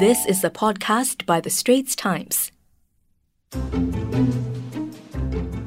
This 0.00 0.24
is 0.24 0.42
a 0.42 0.48
podcast 0.48 1.26
by 1.26 1.42
The 1.42 1.50
Straits 1.50 1.94
Times. 1.94 2.50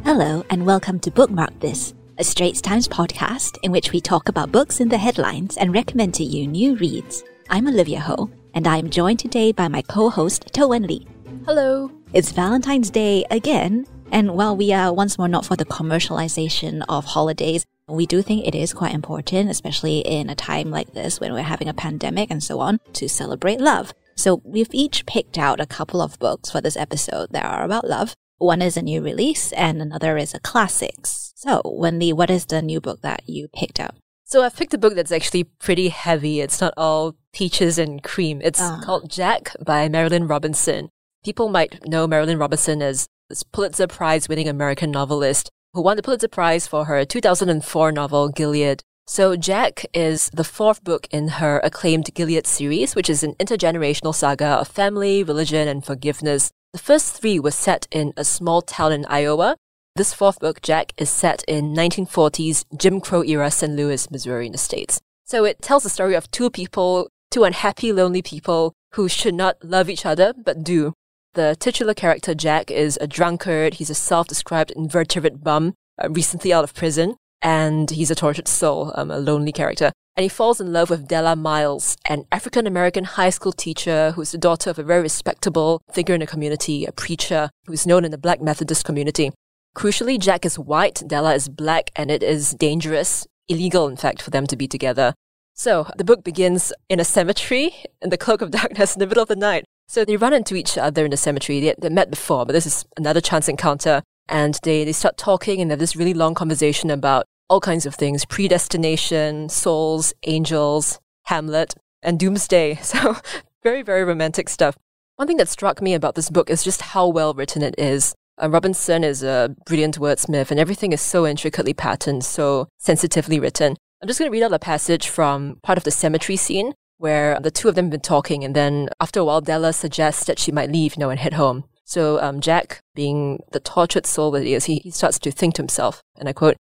Hello, 0.04 0.44
and 0.50 0.66
welcome 0.66 1.00
to 1.02 1.12
Bookmark 1.12 1.60
This, 1.60 1.94
a 2.18 2.24
Straits 2.24 2.60
Times 2.60 2.88
podcast 2.88 3.60
in 3.62 3.72
which 3.72 3.92
we 3.92 4.02
talk 4.02 4.30
about 4.30 4.52
books 4.52 4.80
in 4.80 4.90
the 4.90 4.98
headlines 4.98 5.56
and 5.58 5.72
recommend 5.72 6.16
to 6.16 6.24
you 6.24 6.48
new 6.48 6.76
reads. 6.78 7.24
I'm 7.52 7.68
Olivia 7.68 8.00
Ho, 8.00 8.32
and 8.56 8.66
I 8.66 8.78
am 8.78 8.90
joined 8.90 9.20
today 9.20 9.52
by 9.52 9.68
my 9.68 9.84
co 9.84 10.10
host, 10.10 10.52
Toh 10.52 10.70
Wen 10.70 10.88
Li. 10.88 11.06
Hello. 11.46 11.92
It's 12.12 12.32
Valentine's 12.32 12.90
Day 12.90 13.26
again, 13.30 13.86
and 14.12 14.34
while 14.34 14.58
we 14.58 14.74
are 14.74 14.92
once 14.92 15.20
more 15.20 15.28
not 15.28 15.46
for 15.46 15.56
the 15.56 15.66
commercialization 15.66 16.84
of 16.90 17.06
holidays, 17.06 17.68
we 17.88 18.08
do 18.08 18.24
think 18.24 18.48
it 18.48 18.56
is 18.56 18.74
quite 18.74 18.96
important, 18.96 19.52
especially 19.52 20.00
in 20.00 20.32
a 20.32 20.36
time 20.36 20.72
like 20.72 20.94
this 20.94 21.20
when 21.20 21.34
we're 21.34 21.44
having 21.44 21.70
a 21.70 21.74
pandemic 21.76 22.32
and 22.32 22.42
so 22.42 22.60
on, 22.62 22.80
to 22.94 23.08
celebrate 23.08 23.62
love. 23.62 23.94
So 24.16 24.42
we've 24.44 24.74
each 24.74 25.06
picked 25.06 25.38
out 25.38 25.60
a 25.60 25.66
couple 25.66 26.02
of 26.02 26.20
books 26.20 26.50
for 26.52 26.62
this 26.62 26.78
episode 26.78 27.32
that 27.32 27.46
are 27.46 27.64
about 27.64 27.88
love. 27.88 28.14
One 28.38 28.62
is 28.62 28.78
a 28.78 28.82
new 28.82 29.02
release 29.02 29.52
and 29.54 29.82
another 29.82 30.18
is 30.18 30.34
a 30.34 30.40
classics. 30.40 31.34
So 31.36 31.62
Wendy, 31.66 32.14
what 32.14 32.30
is 32.30 32.46
the 32.46 32.62
new 32.62 32.80
book 32.82 33.02
that 33.02 33.24
you 33.28 33.48
picked 33.54 33.80
out? 33.80 33.96
So 34.26 34.44
I've 34.44 34.56
picked 34.56 34.74
a 34.74 34.78
book 34.78 34.96
that's 34.96 35.12
actually 35.12 35.44
pretty 35.44 35.90
heavy. 35.90 36.42
It's 36.42 36.60
not 36.62 36.74
all 36.78 37.16
peaches 37.34 37.78
and 37.78 38.02
cream. 38.02 38.42
It's 38.44 38.60
Ah. 38.62 38.82
called 38.84 39.10
Jack 39.10 39.56
by 39.64 39.88
Marilynne 39.90 40.30
Robinson. 40.30 40.90
People 41.24 41.50
might 41.50 41.86
know 41.88 42.08
Marilynne 42.08 42.40
Robinson 42.40 42.82
as 42.82 43.08
this 43.30 43.44
Pulitzer 43.44 43.88
Prize 43.88 44.28
winning 44.28 44.48
American 44.48 44.92
novelist 44.92 45.50
who 45.74 45.82
won 45.82 45.98
the 45.98 46.04
Pulitzer 46.04 46.28
Prize 46.28 46.68
for 46.68 46.86
her 46.86 47.04
2004 47.06 47.92
novel 47.92 48.30
Gilead. 48.30 48.82
So 49.06 49.36
Jack 49.36 49.86
is 49.94 50.30
the 50.34 50.46
fourth 50.46 50.82
book 50.84 51.08
in 51.12 51.28
her 51.28 51.60
acclaimed 51.60 52.14
Gilead 52.14 52.48
series, 52.48 52.96
which 52.96 53.10
is 53.10 53.22
an 53.22 53.34
intergenerational 53.36 54.16
saga 54.16 54.46
of 54.46 54.70
family, 54.70 55.24
religion, 55.24 55.68
and 55.68 55.86
forgiveness. 55.86 56.52
The 56.72 56.80
first 56.80 57.20
three 57.20 57.38
were 57.38 57.52
set 57.52 57.86
in 57.92 58.14
a 58.16 58.24
small 58.24 58.62
town 58.62 58.94
in 58.94 59.06
Iowa. 59.06 59.58
This 59.98 60.14
fourth 60.14 60.40
book, 60.40 60.62
Jack, 60.62 60.94
is 60.98 61.10
set 61.10 61.44
in 61.50 61.76
1940s 61.76 62.64
Jim 62.78 63.02
Crow 63.02 63.24
era 63.24 63.52
St. 63.52 63.74
Louis, 63.74 64.10
Missouri 64.10 64.46
in 64.46 64.54
the 64.54 64.58
States. 64.58 65.02
So 65.26 65.44
it 65.44 65.62
tells 65.62 65.84
the 65.84 65.90
story 65.90 66.16
of 66.16 66.32
two 66.32 66.50
people, 66.50 67.10
two 67.30 67.44
unhappy, 67.44 67.92
lonely 67.92 68.22
people 68.22 68.74
who 68.94 69.10
should 69.10 69.36
not 69.36 69.58
love 69.64 69.90
each 69.90 70.06
other, 70.06 70.34
but 70.34 70.64
do. 70.64 70.94
The 71.34 71.58
titular 71.60 71.94
character, 71.94 72.34
Jack, 72.34 72.72
is 72.72 72.98
a 73.02 73.08
drunkard. 73.08 73.76
He's 73.76 73.90
a 73.90 73.96
self-described 73.96 74.72
invertebrate 74.72 75.44
bum, 75.44 75.74
uh, 76.02 76.10
recently 76.10 76.54
out 76.54 76.64
of 76.64 76.74
prison, 76.74 77.18
and 77.44 77.92
he's 77.92 78.10
a 78.10 78.16
tortured 78.16 78.48
soul, 78.48 78.94
um, 78.96 79.12
a 79.12 79.20
lonely 79.20 79.52
character. 79.52 79.92
And 80.16 80.24
he 80.24 80.30
falls 80.30 80.62
in 80.62 80.72
love 80.72 80.90
with 80.90 81.08
Della 81.08 81.36
Miles, 81.36 81.98
an 82.06 82.26
African-American 82.32 83.04
high 83.04 83.32
school 83.32 83.52
teacher 83.52 84.12
who's 84.12 84.32
the 84.32 84.38
daughter 84.38 84.70
of 84.70 84.80
a 84.80 84.84
very 84.84 85.02
respectable 85.02 85.82
figure 85.92 86.16
in 86.16 86.22
the 86.22 86.28
community, 86.28 86.86
a 86.86 86.92
preacher 86.92 87.50
who's 87.66 87.86
known 87.86 88.06
in 88.06 88.12
the 88.12 88.18
Black 88.18 88.42
Methodist 88.42 88.86
community. 88.86 89.32
Crucially, 89.76 90.20
Jack 90.20 90.46
is 90.46 90.58
white, 90.58 91.02
Della 91.06 91.34
is 91.34 91.50
black, 91.50 91.90
and 91.96 92.12
it 92.12 92.22
is 92.22 92.54
dangerous, 92.54 93.26
illegal, 93.50 93.88
in 93.88 93.98
fact, 93.98 94.22
for 94.22 94.30
them 94.30 94.46
to 94.48 94.56
be 94.56 94.68
together. 94.68 95.16
So 95.56 95.88
the 95.98 96.04
book 96.04 96.24
begins 96.24 96.72
in 96.90 97.00
a 97.00 97.06
cemetery 97.06 97.74
in 98.02 98.10
the 98.10 98.18
cloak 98.18 98.42
of 98.42 98.52
darkness 98.62 98.96
in 98.96 99.00
the 99.00 99.08
middle 99.08 99.24
of 99.24 99.30
the 99.30 99.36
night. 99.36 99.66
So 99.88 100.06
they 100.06 100.16
run 100.16 100.34
into 100.34 100.56
each 100.56 100.78
other 100.78 101.06
in 101.06 101.12
the 101.12 101.18
cemetery. 101.18 101.60
They, 101.60 101.76
they 101.78 101.90
met 101.90 102.10
before, 102.10 102.46
but 102.46 102.54
this 102.54 102.66
is 102.66 102.86
another 102.98 103.20
chance 103.20 103.50
encounter. 103.50 104.02
And 104.30 104.58
they, 104.64 104.86
they 104.86 104.94
start 104.94 105.18
talking 105.18 105.60
and 105.60 105.70
they 105.70 105.74
have 105.74 105.80
this 105.80 105.96
really 105.96 106.14
long 106.14 106.34
conversation 106.34 106.90
about 106.90 107.26
all 107.54 107.62
kinds 107.62 107.86
of 107.86 107.94
things 107.94 108.26
predestination, 108.26 109.48
souls, 109.48 110.12
angels, 110.24 111.00
Hamlet, 111.26 111.76
and 112.02 112.20
doomsday. 112.20 112.80
So 112.82 113.16
very, 113.62 113.84
very 113.84 114.04
romantic 114.04 114.50
stuff. 114.50 114.76
One 115.18 115.28
thing 115.28 115.38
that 115.38 115.48
struck 115.48 115.80
me 115.80 115.94
about 115.94 116.16
this 116.16 116.32
book 116.32 116.50
is 116.50 116.64
just 116.64 116.82
how 116.82 117.08
well 117.08 117.36
written 117.36 117.62
it 117.62 117.76
is. 117.78 118.16
Uh, 118.42 118.50
Robinson 118.50 119.04
is 119.04 119.22
a 119.22 119.56
brilliant 119.68 120.00
wordsmith, 120.00 120.50
and 120.50 120.60
everything 120.60 120.94
is 120.94 121.02
so 121.02 121.28
intricately 121.28 121.76
patterned, 121.76 122.26
so 122.26 122.68
sensitively 122.80 123.40
written. 123.40 123.78
I'm 124.02 124.08
just 124.08 124.20
going 124.20 124.30
to 124.32 124.36
read 124.36 124.44
out 124.44 124.52
a 124.52 124.58
passage 124.58 125.08
from 125.08 125.60
part 125.62 125.78
of 125.78 125.84
the 125.84 125.92
cemetery 125.92 126.36
scene 126.36 126.74
where 126.98 127.40
the 127.40 127.52
two 127.52 127.70
of 127.70 127.76
them 127.76 127.86
have 127.86 127.92
been 127.92 128.02
talking, 128.02 128.44
and 128.44 128.56
then 128.56 128.90
after 129.00 129.20
a 129.20 129.26
while, 129.26 129.42
Della 129.42 129.74
suggests 129.74 130.26
that 130.26 130.40
she 130.40 130.52
might 130.52 130.72
leave, 130.72 130.96
you 130.96 131.02
know, 131.02 131.12
and 131.12 131.20
head 131.20 131.34
home. 131.34 131.66
So 131.86 132.20
um, 132.20 132.42
Jack, 132.42 132.80
being 132.96 133.44
the 133.52 133.60
tortured 133.60 134.08
soul 134.08 134.32
that 134.32 134.44
he 134.44 134.56
is, 134.56 134.66
he, 134.66 134.78
he 134.78 134.90
starts 134.90 135.20
to 135.20 135.32
think 135.32 135.54
to 135.56 135.62
himself, 135.62 136.02
and 136.18 136.28
I 136.28 136.34
quote, 136.34 136.58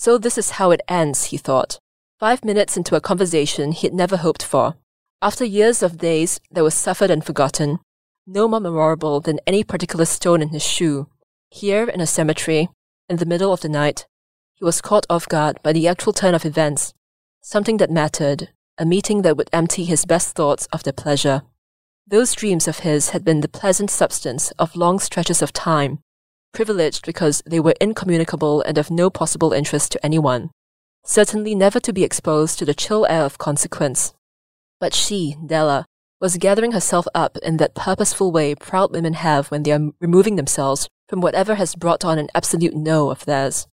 So 0.00 0.16
this 0.16 0.38
is 0.38 0.52
how 0.52 0.70
it 0.70 0.80
ends, 0.88 1.24
he 1.24 1.36
thought. 1.36 1.78
Five 2.18 2.42
minutes 2.42 2.74
into 2.74 2.96
a 2.96 3.02
conversation 3.02 3.72
he 3.72 3.86
had 3.86 3.92
never 3.92 4.16
hoped 4.16 4.42
for. 4.42 4.76
After 5.20 5.44
years 5.44 5.82
of 5.82 5.98
days 5.98 6.40
that 6.50 6.62
were 6.62 6.70
suffered 6.70 7.10
and 7.10 7.22
forgotten, 7.22 7.80
no 8.26 8.48
more 8.48 8.60
memorable 8.60 9.20
than 9.20 9.40
any 9.46 9.62
particular 9.62 10.06
stone 10.06 10.40
in 10.40 10.48
his 10.48 10.64
shoe, 10.64 11.08
here 11.50 11.84
in 11.86 12.00
a 12.00 12.06
cemetery, 12.06 12.70
in 13.10 13.18
the 13.18 13.26
middle 13.26 13.52
of 13.52 13.60
the 13.60 13.68
night, 13.68 14.06
he 14.54 14.64
was 14.64 14.80
caught 14.80 15.04
off 15.10 15.28
guard 15.28 15.58
by 15.62 15.74
the 15.74 15.86
actual 15.86 16.14
turn 16.14 16.34
of 16.34 16.46
events, 16.46 16.94
something 17.42 17.76
that 17.76 17.90
mattered, 17.90 18.48
a 18.78 18.86
meeting 18.86 19.20
that 19.20 19.36
would 19.36 19.50
empty 19.52 19.84
his 19.84 20.06
best 20.06 20.34
thoughts 20.34 20.64
of 20.72 20.82
their 20.82 20.94
pleasure. 20.94 21.42
Those 22.06 22.34
dreams 22.34 22.66
of 22.66 22.78
his 22.78 23.10
had 23.10 23.22
been 23.22 23.42
the 23.42 23.48
pleasant 23.48 23.90
substance 23.90 24.50
of 24.52 24.76
long 24.76 24.98
stretches 24.98 25.42
of 25.42 25.52
time, 25.52 25.98
privileged 26.52 27.06
because 27.06 27.42
they 27.46 27.60
were 27.60 27.74
incommunicable 27.80 28.62
and 28.62 28.78
of 28.78 28.90
no 28.90 29.10
possible 29.10 29.52
interest 29.52 29.92
to 29.92 30.04
anyone, 30.04 30.50
certainly 31.04 31.54
never 31.54 31.80
to 31.80 31.92
be 31.92 32.04
exposed 32.04 32.58
to 32.58 32.64
the 32.64 32.74
chill 32.74 33.06
air 33.06 33.22
of 33.22 33.38
consequence. 33.38 34.14
But 34.78 34.94
she, 34.94 35.36
Della, 35.44 35.86
was 36.20 36.36
gathering 36.36 36.72
herself 36.72 37.06
up 37.14 37.38
in 37.38 37.56
that 37.56 37.74
purposeful 37.74 38.30
way 38.30 38.54
proud 38.54 38.92
women 38.92 39.14
have 39.14 39.50
when 39.50 39.62
they 39.62 39.72
are 39.72 39.90
removing 40.00 40.36
themselves 40.36 40.88
from 41.08 41.20
whatever 41.20 41.54
has 41.54 41.74
brought 41.74 42.04
on 42.04 42.18
an 42.18 42.28
absolute 42.34 42.74
no 42.74 43.10
of 43.10 43.24
theirs. 43.24 43.66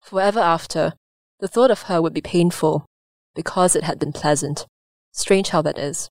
Forever 0.00 0.40
after, 0.40 0.94
the 1.38 1.48
thought 1.48 1.70
of 1.70 1.82
her 1.82 2.02
would 2.02 2.12
be 2.12 2.20
painful, 2.20 2.86
because 3.34 3.76
it 3.76 3.84
had 3.84 3.98
been 3.98 4.12
pleasant. 4.12 4.66
Strange 5.12 5.50
how 5.50 5.62
that 5.62 5.78
is. 5.78 6.10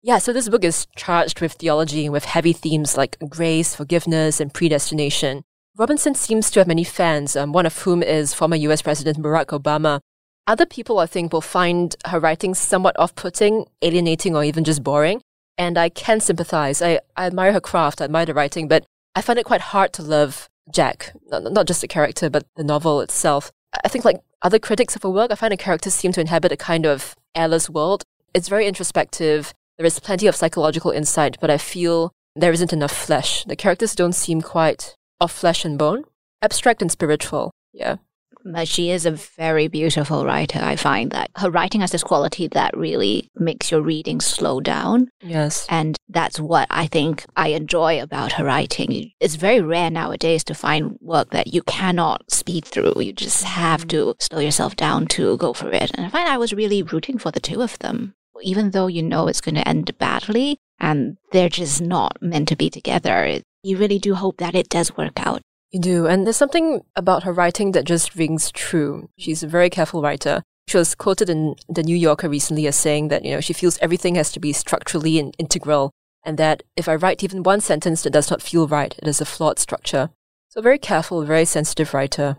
Yeah, 0.00 0.18
so 0.18 0.32
this 0.32 0.48
book 0.48 0.62
is 0.62 0.86
charged 0.94 1.40
with 1.40 1.54
theology 1.54 2.04
and 2.04 2.12
with 2.12 2.24
heavy 2.24 2.52
themes 2.52 2.96
like 2.96 3.16
grace, 3.28 3.74
forgiveness, 3.74 4.38
and 4.38 4.54
predestination. 4.54 5.42
Robinson 5.76 6.14
seems 6.14 6.50
to 6.50 6.60
have 6.60 6.68
many 6.68 6.84
fans, 6.84 7.34
um, 7.34 7.52
one 7.52 7.66
of 7.66 7.76
whom 7.78 8.02
is 8.02 8.32
former 8.32 8.54
US 8.56 8.82
President 8.82 9.18
Barack 9.18 9.46
Obama. 9.46 10.00
Other 10.46 10.66
people, 10.66 11.00
I 11.00 11.06
think, 11.06 11.32
will 11.32 11.40
find 11.40 11.96
her 12.06 12.20
writing 12.20 12.54
somewhat 12.54 12.98
off 12.98 13.14
putting, 13.16 13.66
alienating, 13.82 14.36
or 14.36 14.44
even 14.44 14.64
just 14.64 14.84
boring. 14.84 15.20
And 15.56 15.76
I 15.76 15.88
can 15.88 16.20
sympathize. 16.20 16.80
I, 16.80 17.00
I 17.16 17.26
admire 17.26 17.52
her 17.52 17.60
craft, 17.60 18.00
I 18.00 18.04
admire 18.04 18.26
the 18.26 18.34
writing, 18.34 18.68
but 18.68 18.84
I 19.16 19.20
find 19.20 19.38
it 19.38 19.46
quite 19.46 19.60
hard 19.60 19.92
to 19.94 20.02
love 20.02 20.48
Jack. 20.72 21.12
Not, 21.26 21.52
not 21.52 21.66
just 21.66 21.80
the 21.80 21.88
character, 21.88 22.30
but 22.30 22.46
the 22.54 22.62
novel 22.62 23.00
itself. 23.00 23.50
I 23.84 23.88
think, 23.88 24.04
like 24.04 24.20
other 24.42 24.60
critics 24.60 24.94
of 24.94 25.02
her 25.02 25.10
work, 25.10 25.32
I 25.32 25.34
find 25.34 25.52
the 25.52 25.56
characters 25.56 25.94
seem 25.94 26.12
to 26.12 26.20
inhabit 26.20 26.52
a 26.52 26.56
kind 26.56 26.86
of 26.86 27.16
airless 27.34 27.68
world. 27.68 28.04
It's 28.32 28.48
very 28.48 28.66
introspective. 28.66 29.52
There 29.78 29.86
is 29.86 30.00
plenty 30.00 30.26
of 30.26 30.34
psychological 30.34 30.90
insight, 30.90 31.36
but 31.40 31.50
I 31.50 31.56
feel 31.56 32.12
there 32.34 32.52
isn't 32.52 32.72
enough 32.72 32.92
flesh. 32.92 33.44
The 33.44 33.54
characters 33.54 33.94
don't 33.94 34.12
seem 34.12 34.42
quite 34.42 34.96
of 35.20 35.30
flesh 35.30 35.64
and 35.64 35.78
bone, 35.78 36.04
abstract 36.42 36.82
and 36.82 36.90
spiritual. 36.90 37.52
Yeah. 37.72 37.96
But 38.44 38.66
she 38.66 38.90
is 38.90 39.06
a 39.06 39.10
very 39.10 39.68
beautiful 39.68 40.24
writer. 40.24 40.58
I 40.60 40.74
find 40.76 41.10
that 41.12 41.30
her 41.36 41.50
writing 41.50 41.80
has 41.80 41.92
this 41.92 42.02
quality 42.02 42.48
that 42.48 42.76
really 42.76 43.28
makes 43.36 43.70
your 43.70 43.82
reading 43.82 44.20
slow 44.20 44.60
down. 44.60 45.10
Yes. 45.22 45.66
And 45.68 45.96
that's 46.08 46.40
what 46.40 46.66
I 46.70 46.86
think 46.86 47.24
I 47.36 47.48
enjoy 47.48 48.02
about 48.02 48.32
her 48.32 48.44
writing. 48.44 49.12
It's 49.20 49.34
very 49.34 49.60
rare 49.60 49.90
nowadays 49.90 50.42
to 50.44 50.54
find 50.54 50.98
work 51.00 51.30
that 51.30 51.48
you 51.48 51.62
cannot 51.62 52.30
speed 52.30 52.64
through. 52.64 52.94
You 52.96 53.12
just 53.12 53.44
have 53.44 53.86
mm-hmm. 53.86 54.12
to 54.12 54.14
slow 54.18 54.40
yourself 54.40 54.76
down 54.76 55.06
to 55.08 55.36
go 55.36 55.52
for 55.52 55.70
it. 55.70 55.92
And 55.94 56.06
I 56.06 56.08
find 56.08 56.28
I 56.28 56.38
was 56.38 56.52
really 56.52 56.82
rooting 56.82 57.18
for 57.18 57.30
the 57.30 57.40
two 57.40 57.62
of 57.62 57.78
them. 57.80 58.14
Even 58.42 58.70
though 58.70 58.86
you 58.86 59.02
know 59.02 59.28
it's 59.28 59.40
going 59.40 59.54
to 59.56 59.68
end 59.68 59.96
badly 59.98 60.58
and 60.78 61.16
they're 61.32 61.48
just 61.48 61.80
not 61.80 62.20
meant 62.22 62.48
to 62.48 62.56
be 62.56 62.70
together, 62.70 63.40
you 63.62 63.76
really 63.76 63.98
do 63.98 64.14
hope 64.14 64.38
that 64.38 64.54
it 64.54 64.68
does 64.68 64.96
work 64.96 65.18
out. 65.26 65.42
You 65.70 65.80
do. 65.80 66.06
And 66.06 66.24
there's 66.24 66.36
something 66.36 66.82
about 66.96 67.24
her 67.24 67.32
writing 67.32 67.72
that 67.72 67.84
just 67.84 68.14
rings 68.14 68.50
true. 68.52 69.10
She's 69.18 69.42
a 69.42 69.48
very 69.48 69.68
careful 69.68 70.00
writer. 70.00 70.42
She 70.66 70.76
was 70.76 70.94
quoted 70.94 71.30
in 71.30 71.56
The 71.68 71.82
New 71.82 71.96
Yorker 71.96 72.28
recently 72.28 72.66
as 72.66 72.76
saying 72.76 73.08
that, 73.08 73.24
you 73.24 73.32
know, 73.32 73.40
she 73.40 73.52
feels 73.52 73.78
everything 73.78 74.14
has 74.14 74.30
to 74.32 74.40
be 74.40 74.52
structurally 74.52 75.18
and 75.18 75.34
integral, 75.38 75.92
and 76.24 76.38
that 76.38 76.62
if 76.76 76.88
I 76.88 76.94
write 76.94 77.24
even 77.24 77.42
one 77.42 77.60
sentence 77.60 78.02
that 78.02 78.12
does 78.12 78.30
not 78.30 78.42
feel 78.42 78.68
right, 78.68 78.94
it 78.98 79.08
is 79.08 79.20
a 79.20 79.24
flawed 79.24 79.58
structure. 79.58 80.10
So 80.50 80.60
very 80.60 80.78
careful, 80.78 81.22
very 81.24 81.44
sensitive 81.44 81.94
writer. 81.94 82.36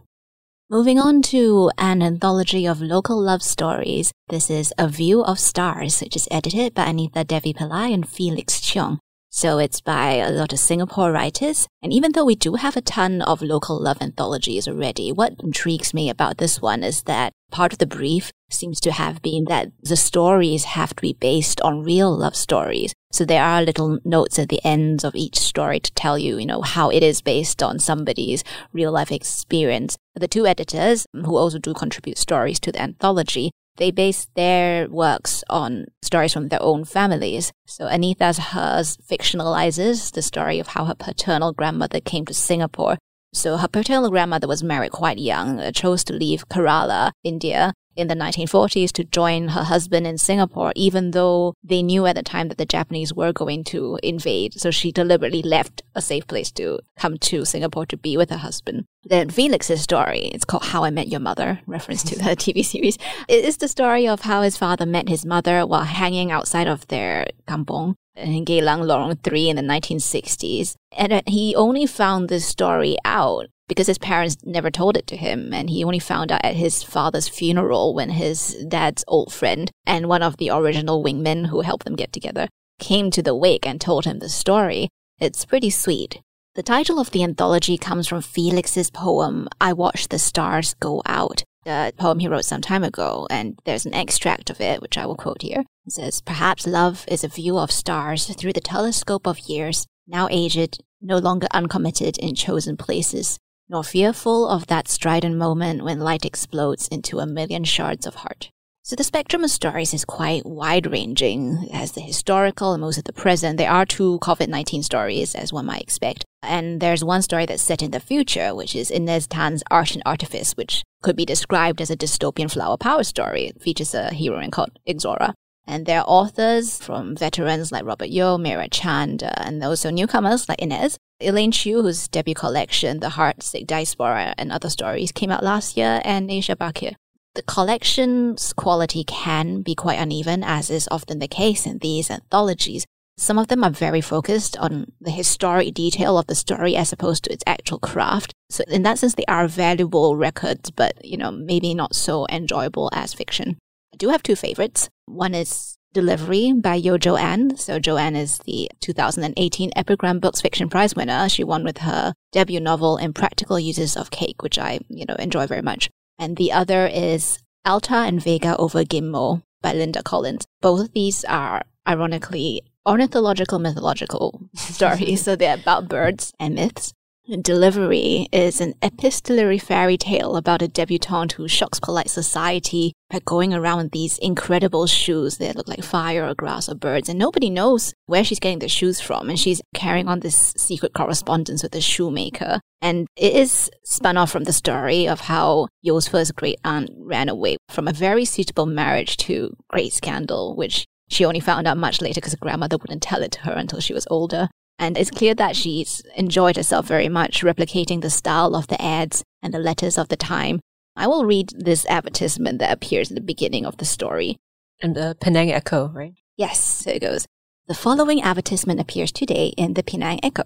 Moving 0.71 0.99
on 0.99 1.23
to 1.33 1.71
an 1.79 2.03
anthology 2.03 2.67
of 2.67 2.79
local 2.79 3.19
love 3.19 3.41
stories. 3.41 4.11
This 4.27 4.51
is 4.51 4.71
A 4.77 4.87
View 4.87 5.23
of 5.23 5.39
Stars, 5.39 5.99
which 5.99 6.15
is 6.15 6.27
edited 6.29 6.75
by 6.75 6.85
Anita 6.85 7.23
Devi 7.23 7.55
Pillai 7.55 7.91
and 7.91 8.07
Felix 8.07 8.61
Cheong. 8.61 8.99
So 9.31 9.57
it's 9.57 9.81
by 9.81 10.17
a 10.17 10.29
lot 10.29 10.53
of 10.53 10.59
Singapore 10.59 11.11
writers. 11.11 11.67
And 11.81 11.91
even 11.91 12.11
though 12.11 12.23
we 12.23 12.35
do 12.35 12.53
have 12.53 12.77
a 12.77 12.81
ton 12.81 13.23
of 13.23 13.41
local 13.41 13.81
love 13.81 13.97
anthologies 13.99 14.67
already, 14.67 15.11
what 15.11 15.33
intrigues 15.39 15.91
me 15.91 16.07
about 16.07 16.37
this 16.37 16.61
one 16.61 16.83
is 16.83 17.01
that 17.03 17.33
part 17.49 17.73
of 17.73 17.79
the 17.79 17.87
brief 17.87 18.31
seems 18.51 18.79
to 18.81 18.91
have 18.91 19.23
been 19.23 19.45
that 19.45 19.71
the 19.81 19.97
stories 19.97 20.65
have 20.65 20.95
to 20.95 21.01
be 21.01 21.13
based 21.13 21.59
on 21.61 21.83
real 21.83 22.15
love 22.15 22.35
stories. 22.35 22.93
So 23.11 23.25
there 23.25 23.43
are 23.43 23.63
little 23.63 23.99
notes 24.05 24.37
at 24.37 24.49
the 24.49 24.61
ends 24.63 25.03
of 25.03 25.15
each 25.15 25.39
story 25.39 25.79
to 25.79 25.91
tell 25.93 26.17
you, 26.17 26.37
you 26.37 26.45
know, 26.45 26.61
how 26.61 26.89
it 26.89 27.01
is 27.01 27.21
based 27.21 27.63
on 27.63 27.79
somebody's 27.79 28.43
real 28.71 28.91
life 28.91 29.11
experience. 29.11 29.97
The 30.15 30.27
two 30.27 30.45
editors, 30.45 31.07
who 31.13 31.35
also 31.35 31.57
do 31.57 31.73
contribute 31.73 32.19
stories 32.19 32.59
to 32.61 32.71
the 32.71 32.81
anthology, 32.81 33.51
they 33.77 33.91
base 33.91 34.27
their 34.35 34.87
works 34.89 35.43
on 35.49 35.85
stories 36.03 36.33
from 36.33 36.49
their 36.49 36.61
own 36.61 36.85
families. 36.85 37.51
So 37.65 37.87
Anita's 37.87 38.37
hers 38.37 38.97
fictionalizes 38.97 40.11
the 40.11 40.21
story 40.21 40.59
of 40.59 40.67
how 40.67 40.85
her 40.85 40.95
paternal 40.95 41.53
grandmother 41.53 42.01
came 42.01 42.25
to 42.25 42.33
Singapore. 42.33 42.97
So 43.33 43.57
her 43.57 43.67
paternal 43.67 44.09
grandmother 44.09 44.47
was 44.47 44.63
married 44.63 44.91
quite 44.91 45.17
young, 45.17 45.59
uh, 45.59 45.71
chose 45.71 46.03
to 46.05 46.13
leave 46.13 46.49
Kerala, 46.49 47.11
India, 47.23 47.73
in 47.99 48.07
the 48.07 48.15
1940s 48.15 48.91
to 48.93 49.03
join 49.03 49.49
her 49.49 49.63
husband 49.63 50.07
in 50.07 50.17
Singapore, 50.17 50.71
even 50.75 51.11
though 51.11 51.53
they 51.63 51.83
knew 51.83 52.05
at 52.05 52.15
the 52.15 52.23
time 52.23 52.47
that 52.47 52.57
the 52.57 52.65
Japanese 52.65 53.13
were 53.13 53.33
going 53.33 53.63
to 53.65 53.99
invade. 54.01 54.59
So 54.59 54.71
she 54.71 54.91
deliberately 54.91 55.41
left 55.41 55.83
a 55.95 56.01
safe 56.01 56.25
place 56.27 56.51
to 56.53 56.79
come 56.97 57.17
to 57.17 57.45
Singapore 57.45 57.85
to 57.87 57.97
be 57.97 58.17
with 58.17 58.29
her 58.29 58.37
husband. 58.37 58.85
Then 59.03 59.29
Felix's 59.29 59.81
story, 59.81 60.29
it's 60.33 60.45
called 60.45 60.65
How 60.65 60.83
I 60.83 60.89
Met 60.89 61.07
Your 61.07 61.19
Mother, 61.19 61.61
reference 61.67 62.03
to 62.03 62.15
the 62.15 62.23
TV 62.35 62.65
series. 62.65 62.97
It 63.27 63.45
is 63.45 63.57
the 63.57 63.67
story 63.67 64.07
of 64.07 64.21
how 64.21 64.41
his 64.41 64.57
father 64.57 64.85
met 64.85 65.09
his 65.09 65.25
mother 65.25 65.65
while 65.65 65.83
hanging 65.83 66.31
outside 66.31 66.67
of 66.67 66.87
their 66.87 67.27
kampong 67.47 67.95
in 68.15 68.45
Geylang 68.45 68.83
Lorong 68.83 69.21
3 69.23 69.49
in 69.49 69.55
the 69.55 69.61
1960s. 69.61 70.75
And 70.97 71.13
uh, 71.13 71.21
he 71.25 71.55
only 71.55 71.85
found 71.85 72.29
this 72.29 72.45
story 72.45 72.97
out 73.05 73.47
because 73.69 73.87
his 73.87 73.97
parents 73.99 74.35
never 74.43 74.69
told 74.69 74.97
it 74.97 75.07
to 75.07 75.15
him 75.15 75.53
and 75.53 75.69
he 75.69 75.83
only 75.83 75.99
found 75.99 76.31
out 76.31 76.43
at 76.43 76.55
his 76.55 76.83
father's 76.83 77.29
funeral 77.29 77.93
when 77.93 78.09
his 78.09 78.65
dad's 78.67 79.05
old 79.07 79.31
friend 79.31 79.71
and 79.85 80.09
one 80.09 80.23
of 80.23 80.35
the 80.35 80.49
original 80.49 81.01
wingmen 81.01 81.47
who 81.47 81.61
helped 81.61 81.85
them 81.85 81.95
get 81.95 82.11
together 82.11 82.49
came 82.79 83.11
to 83.11 83.21
the 83.21 83.35
wake 83.35 83.65
and 83.65 83.79
told 83.79 84.05
him 84.05 84.19
the 84.19 84.27
story. 84.27 84.89
It's 85.19 85.45
pretty 85.45 85.69
sweet. 85.69 86.19
The 86.55 86.63
title 86.63 86.99
of 86.99 87.11
the 87.11 87.23
anthology 87.23 87.77
comes 87.77 88.07
from 88.07 88.21
Felix's 88.21 88.89
poem, 88.89 89.47
I 89.61 89.71
Watched 89.71 90.09
the 90.09 90.17
Stars 90.17 90.73
Go 90.73 91.01
Out, 91.05 91.43
the 91.63 91.93
poem 91.97 92.19
he 92.19 92.27
wrote 92.27 92.45
some 92.45 92.61
time 92.61 92.83
ago, 92.83 93.27
and 93.29 93.59
there's 93.65 93.85
an 93.85 93.93
extract 93.93 94.49
of 94.49 94.59
it, 94.59 94.81
which 94.81 94.97
I 94.97 95.05
will 95.05 95.15
quote 95.15 95.43
here. 95.43 95.63
It 95.85 95.93
says, 95.93 96.21
Perhaps 96.21 96.65
love 96.65 97.05
is 97.07 97.23
a 97.23 97.27
view 97.27 97.57
of 97.57 97.71
stars 97.71 98.25
through 98.33 98.53
the 98.53 98.61
telescope 98.61 99.27
of 99.27 99.39
years, 99.47 99.85
now 100.07 100.27
aged, 100.31 100.81
no 101.01 101.17
longer 101.17 101.47
uncommitted 101.51 102.17
in 102.17 102.33
chosen 102.33 102.75
places, 102.75 103.37
nor 103.69 103.83
fearful 103.83 104.47
of 104.47 104.67
that 104.67 104.87
strident 104.87 105.37
moment 105.37 105.83
when 105.83 105.99
light 105.99 106.25
explodes 106.25 106.87
into 106.87 107.19
a 107.19 107.27
million 107.27 107.63
shards 107.63 108.05
of 108.05 108.15
heart. 108.15 108.49
So 108.89 108.95
the 108.95 109.03
spectrum 109.03 109.43
of 109.43 109.51
stories 109.51 109.93
is 109.93 110.03
quite 110.03 110.47
wide 110.47 110.87
ranging. 110.91 111.67
Has 111.71 111.91
the 111.91 112.01
historical 112.01 112.73
and 112.73 112.81
most 112.81 112.97
of 112.97 113.03
the 113.03 113.13
present. 113.13 113.59
There 113.59 113.69
are 113.69 113.85
two 113.85 114.17
COVID 114.23 114.47
19 114.47 114.81
stories, 114.81 115.35
as 115.35 115.53
one 115.53 115.67
might 115.67 115.81
expect. 115.81 116.25
And 116.41 116.81
there's 116.81 117.03
one 117.03 117.21
story 117.21 117.45
that's 117.45 117.61
set 117.61 117.83
in 117.83 117.91
the 117.91 117.99
future, 117.99 118.55
which 118.55 118.75
is 118.75 118.89
Inez 118.89 119.27
Tan's 119.27 119.61
Art 119.69 119.93
and 119.93 120.01
Artifice, 120.07 120.53
which 120.53 120.81
could 121.03 121.15
be 121.15 121.23
described 121.23 121.81
as 121.81 121.91
a 121.91 121.95
dystopian 121.95 122.51
flower 122.51 122.77
power 122.77 123.03
story. 123.03 123.45
It 123.45 123.61
features 123.61 123.93
a 123.93 124.11
heroine 124.11 124.49
called 124.49 124.79
Exora. 124.87 125.33
And 125.67 125.85
there 125.85 125.99
are 125.99 126.07
authors 126.07 126.81
from 126.81 127.15
veterans 127.15 127.71
like 127.71 127.85
Robert 127.85 128.09
Yeo, 128.09 128.39
Meira 128.39 128.69
Chand, 128.71 129.21
uh, 129.21 129.29
and 129.37 129.63
also 129.63 129.91
newcomers 129.91 130.49
like 130.49 130.59
Inez. 130.59 130.97
Elaine 131.21 131.51
Chiew, 131.51 131.81
whose 131.81 132.07
debut 132.07 132.33
collection, 132.33 133.01
The 133.01 133.09
Heartsick 133.09 133.67
Diaspora 133.67 134.33
and 134.37 134.51
Other 134.51 134.69
Stories, 134.69 135.11
came 135.11 135.31
out 135.31 135.43
last 135.43 135.75
year, 135.75 136.01
and 136.05 136.31
Asia 136.31 136.55
Bakir. 136.55 136.93
The 137.35 137.43
collection's 137.43 138.53
quality 138.53 139.03
can 139.03 139.61
be 139.61 139.75
quite 139.75 139.99
uneven, 139.99 140.43
as 140.43 140.69
is 140.69 140.87
often 140.89 141.19
the 141.19 141.27
case 141.27 141.65
in 141.65 141.79
these 141.79 142.09
anthologies. 142.09 142.85
Some 143.17 143.37
of 143.37 143.49
them 143.49 143.65
are 143.65 143.69
very 143.69 143.99
focused 143.99 144.55
on 144.57 144.93
the 145.01 145.11
historic 145.11 145.73
detail 145.73 146.17
of 146.17 146.27
the 146.27 146.35
story 146.35 146.77
as 146.77 146.93
opposed 146.93 147.25
to 147.25 147.33
its 147.33 147.43
actual 147.45 147.79
craft. 147.79 148.33
So 148.49 148.63
in 148.69 148.83
that 148.83 148.97
sense, 148.97 149.15
they 149.15 149.25
are 149.27 149.47
valuable 149.47 150.15
records, 150.15 150.71
but, 150.71 151.03
you 151.03 151.17
know, 151.17 151.31
maybe 151.31 151.73
not 151.73 151.95
so 151.95 152.25
enjoyable 152.29 152.89
as 152.93 153.13
fiction. 153.13 153.57
I 153.93 153.97
do 153.97 154.07
have 154.07 154.23
two 154.23 154.37
favorites. 154.37 154.87
One 155.05 155.35
is 155.35 155.75
Delivery 155.91 156.53
by 156.53 156.79
Yeoh 156.79 156.99
Jo-Ann. 156.99 157.57
So 157.57 157.79
Jo-Ann 157.79 158.15
is 158.15 158.37
the 158.45 158.69
2018 158.79 159.71
Epigram 159.75 160.19
Books 160.19 160.39
Fiction 160.39 160.69
Prize 160.69 160.95
winner. 160.95 161.27
She 161.27 161.43
won 161.43 161.63
with 161.63 161.79
her 161.79 162.13
debut 162.31 162.59
novel 162.59 162.97
Impractical 162.97 163.59
Uses 163.59 163.97
of 163.97 164.11
Cake, 164.11 164.43
which 164.43 164.59
I, 164.59 164.79
you 164.87 165.05
know, 165.07 165.15
enjoy 165.15 165.47
very 165.47 165.63
much. 165.63 165.89
And 166.19 166.37
the 166.37 166.51
other 166.51 166.85
is 166.85 167.39
Altair 167.67 168.03
and 168.05 168.21
Vega 168.21 168.55
over 168.57 168.83
Ghim 168.83 169.09
Moh 169.09 169.41
by 169.63 169.73
Linda 169.73 170.03
Collins. 170.03 170.45
Both 170.61 170.81
of 170.81 170.93
these 170.93 171.25
are 171.25 171.63
ironically 171.87 172.61
ornithological 172.87 173.57
mythological 173.57 174.47
stories. 174.55 175.23
so 175.23 175.35
they're 175.35 175.55
about 175.55 175.89
birds 175.89 176.33
and 176.39 176.53
myths. 176.53 176.93
Delivery 177.29 178.27
is 178.31 178.59
an 178.59 178.73
epistolary 178.81 179.59
fairy 179.59 179.97
tale 179.97 180.35
about 180.35 180.63
a 180.63 180.67
debutante 180.67 181.33
who 181.33 181.47
shocks 181.47 181.79
polite 181.79 182.09
society 182.09 182.93
by 183.11 183.19
going 183.23 183.53
around 183.53 183.83
with 183.83 183.91
these 183.91 184.17
incredible 184.17 184.87
shoes 184.87 185.37
that 185.37 185.55
look 185.55 185.67
like 185.67 185.83
fire 185.83 186.25
or 186.25 186.33
grass 186.33 186.67
or 186.67 186.73
birds, 186.73 187.07
and 187.07 187.19
nobody 187.19 187.51
knows 187.51 187.93
where 188.07 188.23
she's 188.23 188.39
getting 188.39 188.57
the 188.57 188.67
shoes 188.67 188.99
from. 188.99 189.29
And 189.29 189.37
she's 189.37 189.61
carrying 189.75 190.07
on 190.07 190.21
this 190.21 190.55
secret 190.57 190.93
correspondence 190.93 191.61
with 191.61 191.71
the 191.71 191.81
shoemaker. 191.81 192.61
And 192.81 193.05
it 193.15 193.33
is 193.35 193.69
spun 193.83 194.17
off 194.17 194.31
from 194.31 194.45
the 194.45 194.53
story 194.53 195.07
of 195.07 195.19
how 195.21 195.67
Yeoh's 195.85 196.07
first 196.07 196.35
great 196.35 196.59
aunt 196.63 196.89
ran 196.97 197.29
away 197.29 197.57
from 197.69 197.87
a 197.87 197.93
very 197.93 198.25
suitable 198.25 198.65
marriage 198.65 199.17
to 199.17 199.55
great 199.69 199.93
scandal, 199.93 200.55
which 200.55 200.87
she 201.09 201.25
only 201.25 201.39
found 201.39 201.67
out 201.67 201.77
much 201.77 202.01
later 202.01 202.21
because 202.21 202.33
her 202.33 202.39
grandmother 202.41 202.77
wouldn't 202.77 203.03
tell 203.03 203.21
it 203.21 203.31
to 203.33 203.41
her 203.41 203.53
until 203.53 203.79
she 203.79 203.93
was 203.93 204.07
older. 204.09 204.49
And 204.79 204.97
it's 204.97 205.11
clear 205.11 205.35
that 205.35 205.57
she's 205.57 206.01
enjoyed 206.15 206.55
herself 206.55 206.87
very 206.87 207.09
much, 207.09 207.43
replicating 207.43 208.01
the 208.01 208.09
style 208.09 208.55
of 208.55 208.67
the 208.67 208.81
ads 208.81 209.23
and 209.43 209.53
the 209.53 209.59
letters 209.59 209.97
of 209.97 210.07
the 210.07 210.15
time. 210.15 210.61
I 210.95 211.05
will 211.05 211.25
read 211.25 211.51
this 211.55 211.85
advertisement 211.87 212.59
that 212.59 212.71
appears 212.71 213.11
at 213.11 213.15
the 213.15 213.21
beginning 213.21 213.65
of 213.65 213.77
the 213.77 213.85
story. 213.85 214.37
And 214.81 214.95
the 214.95 215.17
Penang 215.19 215.51
Echo, 215.51 215.89
right? 215.89 216.13
Yes, 216.37 216.63
so 216.63 216.91
it 216.91 217.01
goes. 217.01 217.27
The 217.67 217.75
following 217.75 218.21
advertisement 218.23 218.79
appears 218.79 219.11
today 219.11 219.53
in 219.57 219.73
the 219.73 219.83
Penang 219.83 220.21
Echo. 220.23 220.43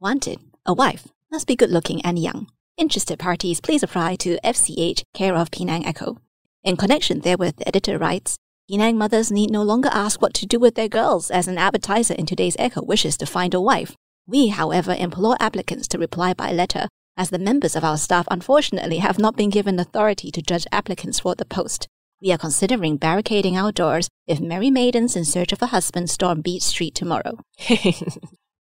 Wanted, 0.00 0.40
a 0.64 0.72
wife, 0.72 1.08
must 1.30 1.46
be 1.46 1.54
good 1.54 1.70
looking 1.70 2.00
and 2.00 2.18
young. 2.18 2.48
Interested 2.78 3.18
parties, 3.18 3.60
please 3.60 3.82
apply 3.82 4.16
to 4.16 4.38
FCH, 4.42 5.02
care 5.14 5.34
of 5.34 5.50
Penang 5.50 5.86
Echo. 5.86 6.18
In 6.64 6.76
connection 6.76 7.20
therewith, 7.20 7.56
the 7.56 7.68
editor 7.68 7.98
writes, 7.98 8.38
Penang 8.68 8.98
mothers 8.98 9.30
need 9.30 9.52
no 9.52 9.62
longer 9.62 9.88
ask 9.92 10.20
what 10.20 10.34
to 10.34 10.44
do 10.44 10.58
with 10.58 10.74
their 10.74 10.88
girls 10.88 11.30
as 11.30 11.46
an 11.46 11.56
advertiser 11.56 12.14
in 12.14 12.26
today's 12.26 12.56
Echo 12.58 12.82
wishes 12.82 13.16
to 13.16 13.24
find 13.24 13.54
a 13.54 13.60
wife. 13.60 13.94
We, 14.26 14.48
however, 14.48 14.92
implore 14.92 15.36
applicants 15.38 15.86
to 15.88 15.98
reply 15.98 16.34
by 16.34 16.50
letter, 16.50 16.88
as 17.16 17.30
the 17.30 17.38
members 17.38 17.76
of 17.76 17.84
our 17.84 17.96
staff 17.96 18.26
unfortunately 18.28 18.98
have 18.98 19.20
not 19.20 19.36
been 19.36 19.50
given 19.50 19.78
authority 19.78 20.32
to 20.32 20.42
judge 20.42 20.66
applicants 20.72 21.20
for 21.20 21.36
the 21.36 21.44
post. 21.44 21.86
We 22.20 22.32
are 22.32 22.38
considering 22.38 22.96
barricading 22.96 23.56
our 23.56 23.70
doors 23.70 24.08
if 24.26 24.40
merry 24.40 24.72
maidens 24.72 25.14
in 25.14 25.24
search 25.24 25.52
of 25.52 25.62
a 25.62 25.66
husband 25.66 26.10
storm 26.10 26.40
Beach 26.40 26.64
Street 26.64 26.96
tomorrow. 26.96 27.38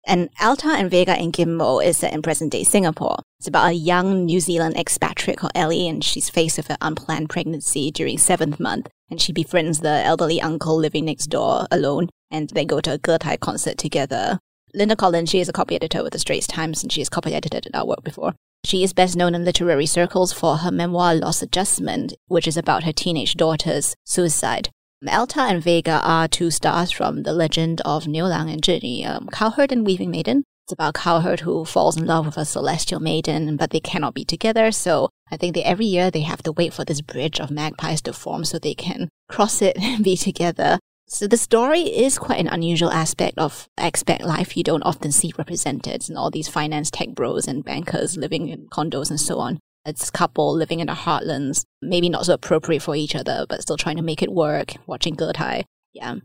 And 0.09 0.31
Altair 0.41 0.71
and 0.71 0.89
Vega 0.89 1.15
in 1.15 1.31
Ghim 1.31 1.49
Moh 1.49 1.77
is 1.77 1.97
set 1.97 2.13
in 2.13 2.23
present 2.23 2.51
day 2.51 2.63
Singapore. 2.63 3.17
It's 3.37 3.47
about 3.47 3.69
a 3.69 3.73
young 3.73 4.25
New 4.25 4.39
Zealand 4.39 4.75
expatriate 4.75 5.37
called 5.37 5.51
Ellie, 5.53 5.87
and 5.87 6.03
she's 6.03 6.31
faced 6.31 6.57
with 6.57 6.71
an 6.71 6.77
unplanned 6.81 7.29
pregnancy 7.29 7.91
during 7.91 8.17
seventh 8.17 8.59
month. 8.59 8.87
And 9.11 9.21
she 9.21 9.31
befriends 9.31 9.81
the 9.81 10.03
elderly 10.03 10.41
uncle 10.41 10.75
living 10.75 11.05
next 11.05 11.27
door 11.27 11.67
alone, 11.69 12.09
and 12.31 12.49
they 12.49 12.65
go 12.65 12.81
to 12.81 12.95
a 12.95 12.97
Getai 12.97 13.39
concert 13.39 13.77
together. 13.77 14.39
Linda 14.73 14.95
Collins, 14.95 15.29
she 15.29 15.41
is 15.41 15.47
a 15.47 15.53
copy 15.53 15.75
editor 15.75 16.01
with 16.01 16.13
the 16.13 16.19
Straits 16.19 16.47
Times, 16.47 16.81
and 16.81 16.91
she 16.91 17.01
has 17.01 17.09
copy 17.09 17.35
edited 17.35 17.67
our 17.75 17.85
work 17.85 18.03
before. 18.03 18.33
She 18.65 18.83
is 18.83 18.93
best 18.93 19.15
known 19.15 19.35
in 19.35 19.45
literary 19.45 19.85
circles 19.85 20.33
for 20.33 20.57
her 20.57 20.71
memoir 20.71 21.13
Loss 21.13 21.43
Adjustment, 21.43 22.15
which 22.25 22.47
is 22.47 22.57
about 22.57 22.83
her 22.83 22.93
teenage 22.93 23.35
daughter's 23.35 23.95
suicide. 24.05 24.71
Altair 25.07 25.47
and 25.47 25.63
Vega 25.63 26.01
are 26.03 26.27
two 26.27 26.51
stars 26.51 26.91
from 26.91 27.23
the 27.23 27.31
legend 27.31 27.79
of 27.85 28.03
Niulang 28.03 28.51
and 28.51 28.61
Zhili, 28.61 29.07
um, 29.07 29.29
Cowherd 29.31 29.71
and 29.71 29.85
Weaving 29.85 30.11
Maiden. 30.11 30.43
It's 30.65 30.73
about 30.73 30.95
Cowherd 30.95 31.39
who 31.39 31.63
falls 31.63 31.95
in 31.95 32.05
love 32.05 32.25
with 32.25 32.37
a 32.37 32.43
celestial 32.43 32.99
maiden, 32.99 33.55
but 33.55 33.69
they 33.69 33.79
cannot 33.79 34.13
be 34.13 34.25
together. 34.25 34.73
So 34.73 35.07
I 35.31 35.37
think 35.37 35.55
that 35.55 35.65
every 35.65 35.85
year 35.85 36.11
they 36.11 36.21
have 36.21 36.43
to 36.43 36.51
wait 36.51 36.73
for 36.73 36.83
this 36.83 36.99
bridge 36.99 37.39
of 37.39 37.49
magpies 37.49 38.01
to 38.03 38.13
form 38.13 38.43
so 38.43 38.59
they 38.59 38.75
can 38.75 39.07
cross 39.29 39.61
it 39.61 39.77
and 39.81 40.03
be 40.03 40.17
together. 40.17 40.79
So 41.07 41.27
the 41.27 41.37
story 41.37 41.83
is 41.83 42.19
quite 42.19 42.41
an 42.41 42.49
unusual 42.49 42.91
aspect 42.91 43.37
of 43.37 43.69
expat 43.79 44.21
life 44.23 44.57
you 44.57 44.63
don't 44.63 44.83
often 44.83 45.13
see 45.13 45.31
represented 45.37 46.09
and 46.09 46.17
all 46.17 46.29
these 46.29 46.49
finance 46.49 46.91
tech 46.91 47.15
bros 47.15 47.47
and 47.47 47.63
bankers 47.63 48.17
living 48.17 48.49
in 48.49 48.67
condos 48.67 49.09
and 49.09 49.19
so 49.19 49.39
on. 49.39 49.59
It's 49.85 50.09
a 50.09 50.11
couple 50.11 50.53
living 50.53 50.79
in 50.79 50.87
the 50.87 50.93
heartlands, 50.93 51.65
maybe 51.81 52.09
not 52.09 52.25
so 52.25 52.33
appropriate 52.33 52.81
for 52.81 52.95
each 52.95 53.15
other, 53.15 53.45
but 53.47 53.61
still 53.61 53.77
trying 53.77 53.97
to 53.97 54.03
make 54.03 54.21
it 54.21 54.31
work, 54.31 54.73
watching 54.85 55.15
good 55.15 55.35
Getai. 55.35 55.63
Yeah. 55.93 56.15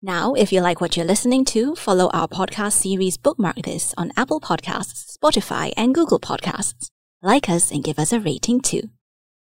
Now, 0.00 0.34
if 0.34 0.52
you 0.52 0.60
like 0.60 0.80
what 0.80 0.96
you're 0.96 1.06
listening 1.06 1.44
to, 1.46 1.76
follow 1.76 2.10
our 2.12 2.26
podcast 2.26 2.72
series 2.72 3.16
Bookmark 3.16 3.62
This 3.62 3.94
on 3.96 4.12
Apple 4.16 4.40
Podcasts, 4.40 5.16
Spotify, 5.16 5.72
and 5.76 5.94
Google 5.94 6.18
Podcasts. 6.18 6.88
Like 7.22 7.48
us 7.48 7.70
and 7.70 7.84
give 7.84 7.98
us 7.98 8.12
a 8.12 8.18
rating 8.18 8.60
too. 8.60 8.90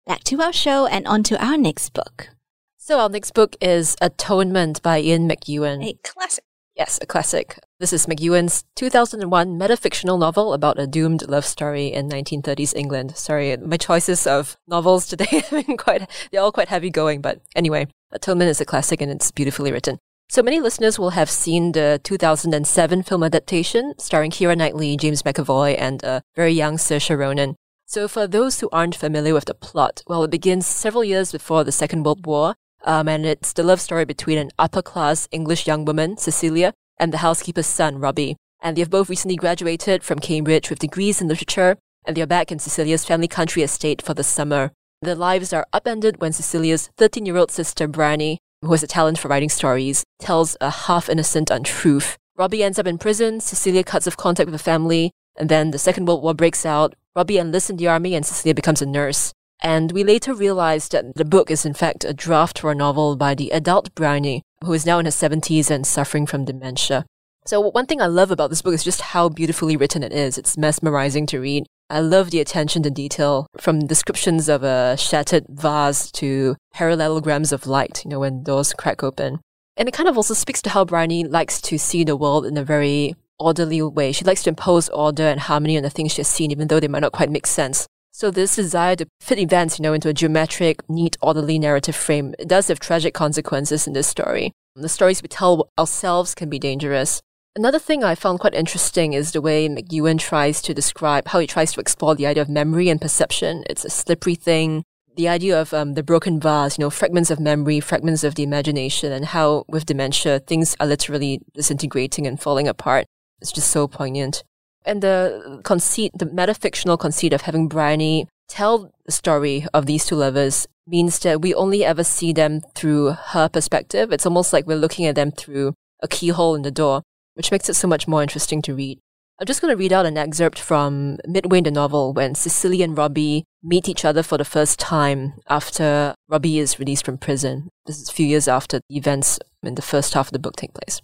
Back 0.05 0.23
to 0.25 0.41
our 0.41 0.53
show 0.53 0.85
and 0.85 1.05
on 1.07 1.23
to 1.23 1.43
our 1.43 1.57
next 1.57 1.93
book. 1.93 2.29
So 2.77 2.99
our 2.99 3.09
next 3.09 3.33
book 3.33 3.55
is 3.59 3.95
Atonement 3.99 4.81
by 4.81 5.01
Ian 5.01 5.27
McEwan. 5.27 5.83
A 5.83 5.97
classic. 6.03 6.43
Yes, 6.75 6.99
a 7.01 7.05
classic. 7.05 7.57
This 7.79 7.93
is 7.93 8.05
McEwan's 8.05 8.65
2001 8.75 9.57
metafictional 9.57 10.19
novel 10.19 10.53
about 10.53 10.77
a 10.77 10.85
doomed 10.85 11.25
love 11.29 11.45
story 11.45 11.87
in 11.87 12.09
1930s 12.09 12.75
England. 12.75 13.15
Sorry, 13.15 13.55
my 13.55 13.77
choices 13.77 14.27
of 14.27 14.57
novels 14.67 15.07
today 15.07 15.25
have 15.49 15.65
been 15.65 15.77
quite, 15.77 16.09
they're 16.31 16.41
all 16.41 16.51
quite 16.51 16.67
heavy 16.67 16.89
going, 16.89 17.21
but 17.21 17.39
anyway, 17.55 17.87
Atonement 18.11 18.49
is 18.49 18.59
a 18.59 18.65
classic 18.65 18.99
and 18.99 19.09
it's 19.09 19.31
beautifully 19.31 19.71
written. 19.71 19.99
So 20.27 20.43
many 20.43 20.59
listeners 20.59 20.99
will 20.99 21.11
have 21.11 21.29
seen 21.29 21.71
the 21.71 22.01
2007 22.03 23.03
film 23.03 23.23
adaptation 23.23 23.93
starring 23.97 24.31
Keira 24.31 24.57
Knightley, 24.57 24.97
James 24.97 25.23
McAvoy, 25.23 25.79
and 25.79 26.03
a 26.03 26.23
very 26.35 26.51
young 26.51 26.75
Saoirse 26.75 27.17
Ronan. 27.17 27.55
So 27.85 28.09
for 28.09 28.27
those 28.27 28.59
who 28.59 28.69
aren't 28.73 28.95
familiar 28.95 29.33
with 29.33 29.45
the 29.45 29.53
plot, 29.53 30.03
well, 30.07 30.25
it 30.25 30.31
begins 30.31 30.67
several 30.67 31.05
years 31.05 31.31
before 31.31 31.63
the 31.63 31.71
Second 31.71 32.03
World 32.03 32.25
War, 32.25 32.55
um, 32.85 33.07
and 33.07 33.25
it's 33.25 33.53
the 33.53 33.63
love 33.63 33.81
story 33.81 34.05
between 34.05 34.37
an 34.37 34.51
upper 34.57 34.81
class 34.81 35.27
English 35.31 35.67
young 35.67 35.83
woman, 35.83 36.17
Cecilia, 36.17 36.73
and 36.97 37.11
the 37.11 37.17
housekeeper's 37.17 37.67
son, 37.67 37.97
Robbie. 37.99 38.37
And 38.61 38.77
they've 38.77 38.89
both 38.89 39.09
recently 39.09 39.35
graduated 39.35 40.03
from 40.03 40.19
Cambridge 40.19 40.69
with 40.69 40.79
degrees 40.79 41.21
in 41.21 41.27
literature, 41.27 41.77
and 42.05 42.15
they're 42.15 42.27
back 42.27 42.51
in 42.51 42.59
Cecilia's 42.59 43.03
family 43.03 43.27
country 43.27 43.63
estate 43.63 44.01
for 44.01 44.13
the 44.13 44.23
summer. 44.23 44.71
Their 45.01 45.15
lives 45.15 45.51
are 45.51 45.67
upended 45.73 46.21
when 46.21 46.31
Cecilia's 46.31 46.89
13 46.97 47.25
year 47.25 47.37
old 47.37 47.51
sister, 47.51 47.87
Bryony, 47.87 48.39
who 48.61 48.71
has 48.71 48.83
a 48.83 48.87
talent 48.87 49.19
for 49.19 49.27
writing 49.27 49.49
stories, 49.49 50.03
tells 50.19 50.55
a 50.61 50.69
half 50.69 51.09
innocent 51.09 51.49
untruth. 51.49 52.17
Robbie 52.37 52.63
ends 52.63 52.79
up 52.79 52.87
in 52.87 52.97
prison, 52.97 53.39
Cecilia 53.39 53.83
cuts 53.83 54.07
off 54.07 54.17
contact 54.17 54.47
with 54.47 54.55
her 54.55 54.63
family, 54.63 55.11
and 55.37 55.49
then 55.49 55.71
the 55.71 55.79
Second 55.79 56.07
World 56.07 56.23
War 56.23 56.33
breaks 56.33 56.65
out. 56.65 56.95
Robbie 57.15 57.37
enlists 57.37 57.69
in 57.69 57.77
the 57.77 57.87
army, 57.87 58.15
and 58.15 58.25
Cecilia 58.25 58.53
becomes 58.53 58.81
a 58.81 58.85
nurse. 58.85 59.33
And 59.61 59.91
we 59.91 60.03
later 60.03 60.33
realized 60.33 60.91
that 60.91 61.15
the 61.15 61.25
book 61.25 61.49
is 61.49 61.65
in 61.65 61.73
fact 61.73 62.05
a 62.05 62.13
draft 62.13 62.59
for 62.59 62.71
a 62.71 62.75
novel 62.75 63.15
by 63.15 63.35
the 63.35 63.51
adult 63.51 63.93
Bryony, 63.95 64.43
who 64.63 64.73
is 64.73 64.85
now 64.85 64.99
in 64.99 65.05
her 65.05 65.11
70s 65.11 65.71
and 65.71 65.87
suffering 65.87 66.25
from 66.25 66.45
dementia. 66.45 67.05
So 67.45 67.59
one 67.61 67.85
thing 67.85 68.01
I 68.01 68.07
love 68.07 68.31
about 68.31 68.49
this 68.49 68.63
book 68.63 68.73
is 68.73 68.83
just 68.83 69.01
how 69.01 69.29
beautifully 69.29 69.77
written 69.77 70.01
it 70.01 70.11
is. 70.11 70.37
It's 70.37 70.57
mesmerizing 70.57 71.27
to 71.27 71.39
read. 71.39 71.65
I 71.91 71.99
love 71.99 72.31
the 72.31 72.39
attention 72.39 72.81
to 72.83 72.89
detail 72.89 73.45
from 73.57 73.85
descriptions 73.85 74.49
of 74.49 74.63
a 74.63 74.97
shattered 74.97 75.45
vase 75.49 76.11
to 76.13 76.55
parallelograms 76.73 77.51
of 77.51 77.67
light, 77.67 78.03
you 78.03 78.09
know, 78.09 78.21
when 78.21 78.41
doors 78.41 78.73
crack 78.73 79.03
open. 79.03 79.39
And 79.77 79.87
it 79.87 79.93
kind 79.93 80.09
of 80.09 80.17
also 80.17 80.33
speaks 80.33 80.61
to 80.63 80.71
how 80.71 80.85
Bryony 80.85 81.23
likes 81.23 81.61
to 81.61 81.77
see 81.77 82.03
the 82.03 82.15
world 82.15 82.47
in 82.47 82.57
a 82.57 82.63
very 82.63 83.15
orderly 83.37 83.81
way. 83.83 84.11
She 84.11 84.25
likes 84.25 84.41
to 84.43 84.49
impose 84.49 84.89
order 84.89 85.27
and 85.27 85.39
harmony 85.39 85.77
on 85.77 85.83
the 85.83 85.89
things 85.91 86.13
she 86.13 86.21
has 86.21 86.27
seen, 86.27 86.49
even 86.49 86.67
though 86.67 86.79
they 86.79 86.87
might 86.87 86.99
not 86.99 87.11
quite 87.11 87.29
make 87.29 87.45
sense. 87.45 87.85
So 88.17 88.31
this 88.31 88.55
desire 88.55 88.95
to 88.95 89.07
fit 89.19 89.39
events, 89.39 89.77
you 89.77 89.83
know, 89.83 89.91
into 89.91 90.07
a 90.07 90.13
geometric, 90.13 90.89
neat, 90.89 91.17
orderly 91.21 91.59
narrative 91.59 91.97
frame, 91.97 92.33
it 92.39 92.47
does 92.47 92.69
have 92.69 92.79
tragic 92.79 93.13
consequences 93.13 93.87
in 93.87 93.91
this 93.91 94.07
story. 94.07 94.53
The 94.73 94.87
stories 94.87 95.21
we 95.21 95.27
tell 95.27 95.69
ourselves 95.77 96.33
can 96.33 96.49
be 96.49 96.57
dangerous. 96.57 97.21
Another 97.57 97.77
thing 97.77 98.05
I 98.05 98.15
found 98.15 98.39
quite 98.39 98.53
interesting 98.53 99.11
is 99.11 99.33
the 99.33 99.41
way 99.41 99.67
McEwan 99.67 100.17
tries 100.17 100.61
to 100.61 100.73
describe 100.73 101.27
how 101.27 101.39
he 101.39 101.45
tries 101.45 101.73
to 101.73 101.81
explore 101.81 102.15
the 102.15 102.25
idea 102.25 102.41
of 102.41 102.47
memory 102.47 102.87
and 102.87 103.01
perception. 103.01 103.65
It's 103.69 103.83
a 103.83 103.89
slippery 103.89 104.35
thing. 104.35 104.85
The 105.17 105.27
idea 105.27 105.59
of 105.59 105.73
um, 105.73 105.95
the 105.95 106.01
broken 106.01 106.39
vase, 106.39 106.77
you 106.77 106.85
know, 106.85 106.89
fragments 106.89 107.31
of 107.31 107.41
memory, 107.41 107.81
fragments 107.81 108.23
of 108.23 108.35
the 108.35 108.43
imagination, 108.43 109.11
and 109.11 109.25
how 109.25 109.65
with 109.67 109.87
dementia, 109.87 110.39
things 110.39 110.73
are 110.79 110.87
literally 110.87 111.41
disintegrating 111.53 112.25
and 112.25 112.39
falling 112.39 112.69
apart. 112.69 113.07
It's 113.41 113.51
just 113.51 113.71
so 113.71 113.89
poignant. 113.89 114.45
And 114.85 115.01
the 115.01 115.61
conceit, 115.63 116.11
the 116.15 116.27
metafictional 116.27 116.99
conceit 116.99 117.33
of 117.33 117.41
having 117.41 117.67
Bryony 117.67 118.27
tell 118.47 118.91
the 119.05 119.11
story 119.11 119.65
of 119.73 119.87
these 119.87 120.05
two 120.05 120.15
lovers 120.15 120.67
means 120.87 121.17
that 121.19 121.41
we 121.41 121.53
only 121.53 121.83
ever 121.83 122.03
see 122.03 122.31
them 122.31 122.61
through 122.75 123.11
her 123.11 123.49
perspective. 123.49 124.11
It's 124.11 124.25
almost 124.25 124.53
like 124.53 124.67
we're 124.67 124.77
looking 124.77 125.05
at 125.07 125.15
them 125.15 125.31
through 125.31 125.73
a 126.03 126.07
keyhole 126.07 126.53
in 126.55 126.61
the 126.61 126.71
door, 126.71 127.01
which 127.33 127.51
makes 127.51 127.67
it 127.69 127.73
so 127.73 127.87
much 127.87 128.07
more 128.07 128.21
interesting 128.21 128.61
to 128.63 128.75
read. 128.75 128.99
I'm 129.39 129.47
just 129.47 129.61
going 129.61 129.71
to 129.73 129.77
read 129.77 129.91
out 129.91 130.05
an 130.05 130.17
excerpt 130.17 130.59
from 130.59 131.17
midway 131.27 131.57
in 131.57 131.65
the 131.65 131.71
novel 131.71 132.13
when 132.13 132.35
Cecily 132.35 132.81
and 132.81 132.97
Robbie 132.97 133.43
meet 133.61 133.89
each 133.89 134.05
other 134.05 134.23
for 134.23 134.37
the 134.37 134.45
first 134.45 134.79
time 134.79 135.33
after 135.49 136.15
Robbie 136.29 136.59
is 136.59 136.79
released 136.79 137.03
from 137.03 137.17
prison. 137.17 137.69
This 137.85 137.99
is 137.99 138.07
a 138.07 138.13
few 138.13 138.25
years 138.25 138.47
after 138.47 138.79
the 138.87 138.95
events 138.95 139.39
in 139.61 139.75
the 139.75 139.81
first 139.81 140.13
half 140.13 140.27
of 140.27 140.31
the 140.31 140.39
book 140.39 140.55
take 140.55 140.73
place. 140.73 141.01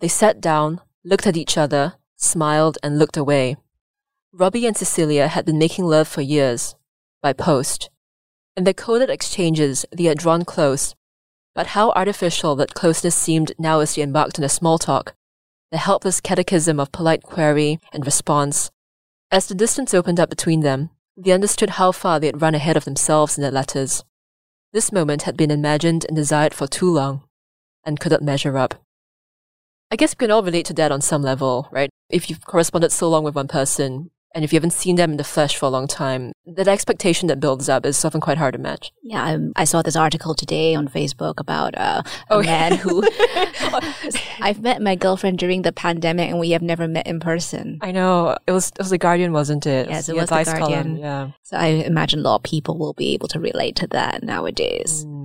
They 0.00 0.08
sat 0.08 0.42
down, 0.42 0.82
looked 1.04 1.26
at 1.26 1.38
each 1.38 1.56
other, 1.56 1.94
smiled, 2.18 2.76
and 2.82 2.98
looked 2.98 3.16
away. 3.16 3.56
Robbie 4.32 4.66
and 4.66 4.76
Cecilia 4.76 5.28
had 5.28 5.46
been 5.46 5.58
making 5.58 5.86
love 5.86 6.06
for 6.06 6.20
years, 6.20 6.74
by 7.22 7.32
post. 7.32 7.88
In 8.56 8.64
their 8.64 8.74
coded 8.74 9.08
exchanges, 9.08 9.86
they 9.90 10.04
had 10.04 10.18
drawn 10.18 10.44
close, 10.44 10.94
but 11.54 11.68
how 11.68 11.90
artificial 11.92 12.54
that 12.56 12.74
closeness 12.74 13.14
seemed 13.14 13.52
now 13.58 13.80
as 13.80 13.94
they 13.94 14.02
embarked 14.02 14.38
on 14.38 14.44
a 14.44 14.48
small 14.48 14.78
talk, 14.78 15.14
the 15.70 15.78
helpless 15.78 16.20
catechism 16.20 16.78
of 16.78 16.92
polite 16.92 17.22
query 17.22 17.78
and 17.92 18.04
response. 18.04 18.70
As 19.30 19.46
the 19.46 19.54
distance 19.54 19.94
opened 19.94 20.20
up 20.20 20.30
between 20.30 20.60
them, 20.60 20.90
they 21.16 21.32
understood 21.32 21.70
how 21.70 21.92
far 21.92 22.20
they 22.20 22.26
had 22.26 22.42
run 22.42 22.54
ahead 22.54 22.76
of 22.76 22.84
themselves 22.84 23.36
in 23.36 23.42
their 23.42 23.50
letters. 23.50 24.04
This 24.72 24.92
moment 24.92 25.22
had 25.22 25.36
been 25.36 25.50
imagined 25.50 26.04
and 26.06 26.16
desired 26.16 26.54
for 26.54 26.66
too 26.66 26.92
long, 26.92 27.22
and 27.84 27.98
could 27.98 28.12
not 28.12 28.22
measure 28.22 28.58
up. 28.58 28.74
I 29.90 29.96
guess 29.96 30.14
we 30.14 30.26
can 30.26 30.30
all 30.30 30.42
relate 30.42 30.66
to 30.66 30.74
that 30.74 30.92
on 30.92 31.00
some 31.00 31.22
level, 31.22 31.68
right? 31.70 31.90
If 32.10 32.30
you've 32.30 32.44
corresponded 32.44 32.92
so 32.92 33.08
long 33.08 33.24
with 33.24 33.34
one 33.34 33.48
person, 33.48 34.10
and 34.34 34.44
if 34.44 34.52
you 34.52 34.56
haven't 34.56 34.72
seen 34.72 34.96
them 34.96 35.12
in 35.12 35.16
the 35.16 35.24
flesh 35.24 35.56
for 35.56 35.66
a 35.66 35.70
long 35.70 35.86
time, 35.86 36.32
that 36.46 36.68
expectation 36.68 37.28
that 37.28 37.40
builds 37.40 37.68
up 37.68 37.84
is 37.84 38.02
often 38.04 38.20
quite 38.20 38.38
hard 38.38 38.52
to 38.52 38.58
match. 38.58 38.92
Yeah, 39.02 39.24
um, 39.24 39.52
I 39.56 39.64
saw 39.64 39.82
this 39.82 39.96
article 39.96 40.34
today 40.34 40.74
on 40.74 40.88
Facebook 40.88 41.34
about 41.38 41.76
uh, 41.76 42.02
a 42.30 42.34
oh, 42.34 42.42
man 42.42 42.76
who 42.76 43.02
I've 44.40 44.62
met 44.62 44.80
my 44.80 44.94
girlfriend 44.94 45.38
during 45.38 45.62
the 45.62 45.72
pandemic, 45.72 46.30
and 46.30 46.38
we 46.38 46.50
have 46.50 46.62
never 46.62 46.86
met 46.86 47.06
in 47.06 47.20
person. 47.20 47.78
I 47.82 47.90
know 47.90 48.36
it 48.46 48.52
was 48.52 48.68
it 48.68 48.78
was 48.78 48.90
the 48.90 48.98
Guardian, 48.98 49.32
wasn't 49.32 49.66
it? 49.66 49.88
Yes, 49.88 50.08
it 50.08 50.14
was, 50.14 50.30
it 50.30 50.34
was 50.34 50.46
the 50.46 50.52
Guardian. 50.52 50.82
Column, 50.82 50.96
yeah. 50.96 51.30
So 51.42 51.56
I 51.56 51.66
imagine 51.66 52.20
a 52.20 52.22
lot 52.22 52.36
of 52.36 52.42
people 52.42 52.78
will 52.78 52.94
be 52.94 53.14
able 53.14 53.28
to 53.28 53.40
relate 53.40 53.76
to 53.76 53.86
that 53.88 54.22
nowadays. 54.22 55.04
Mm. 55.04 55.17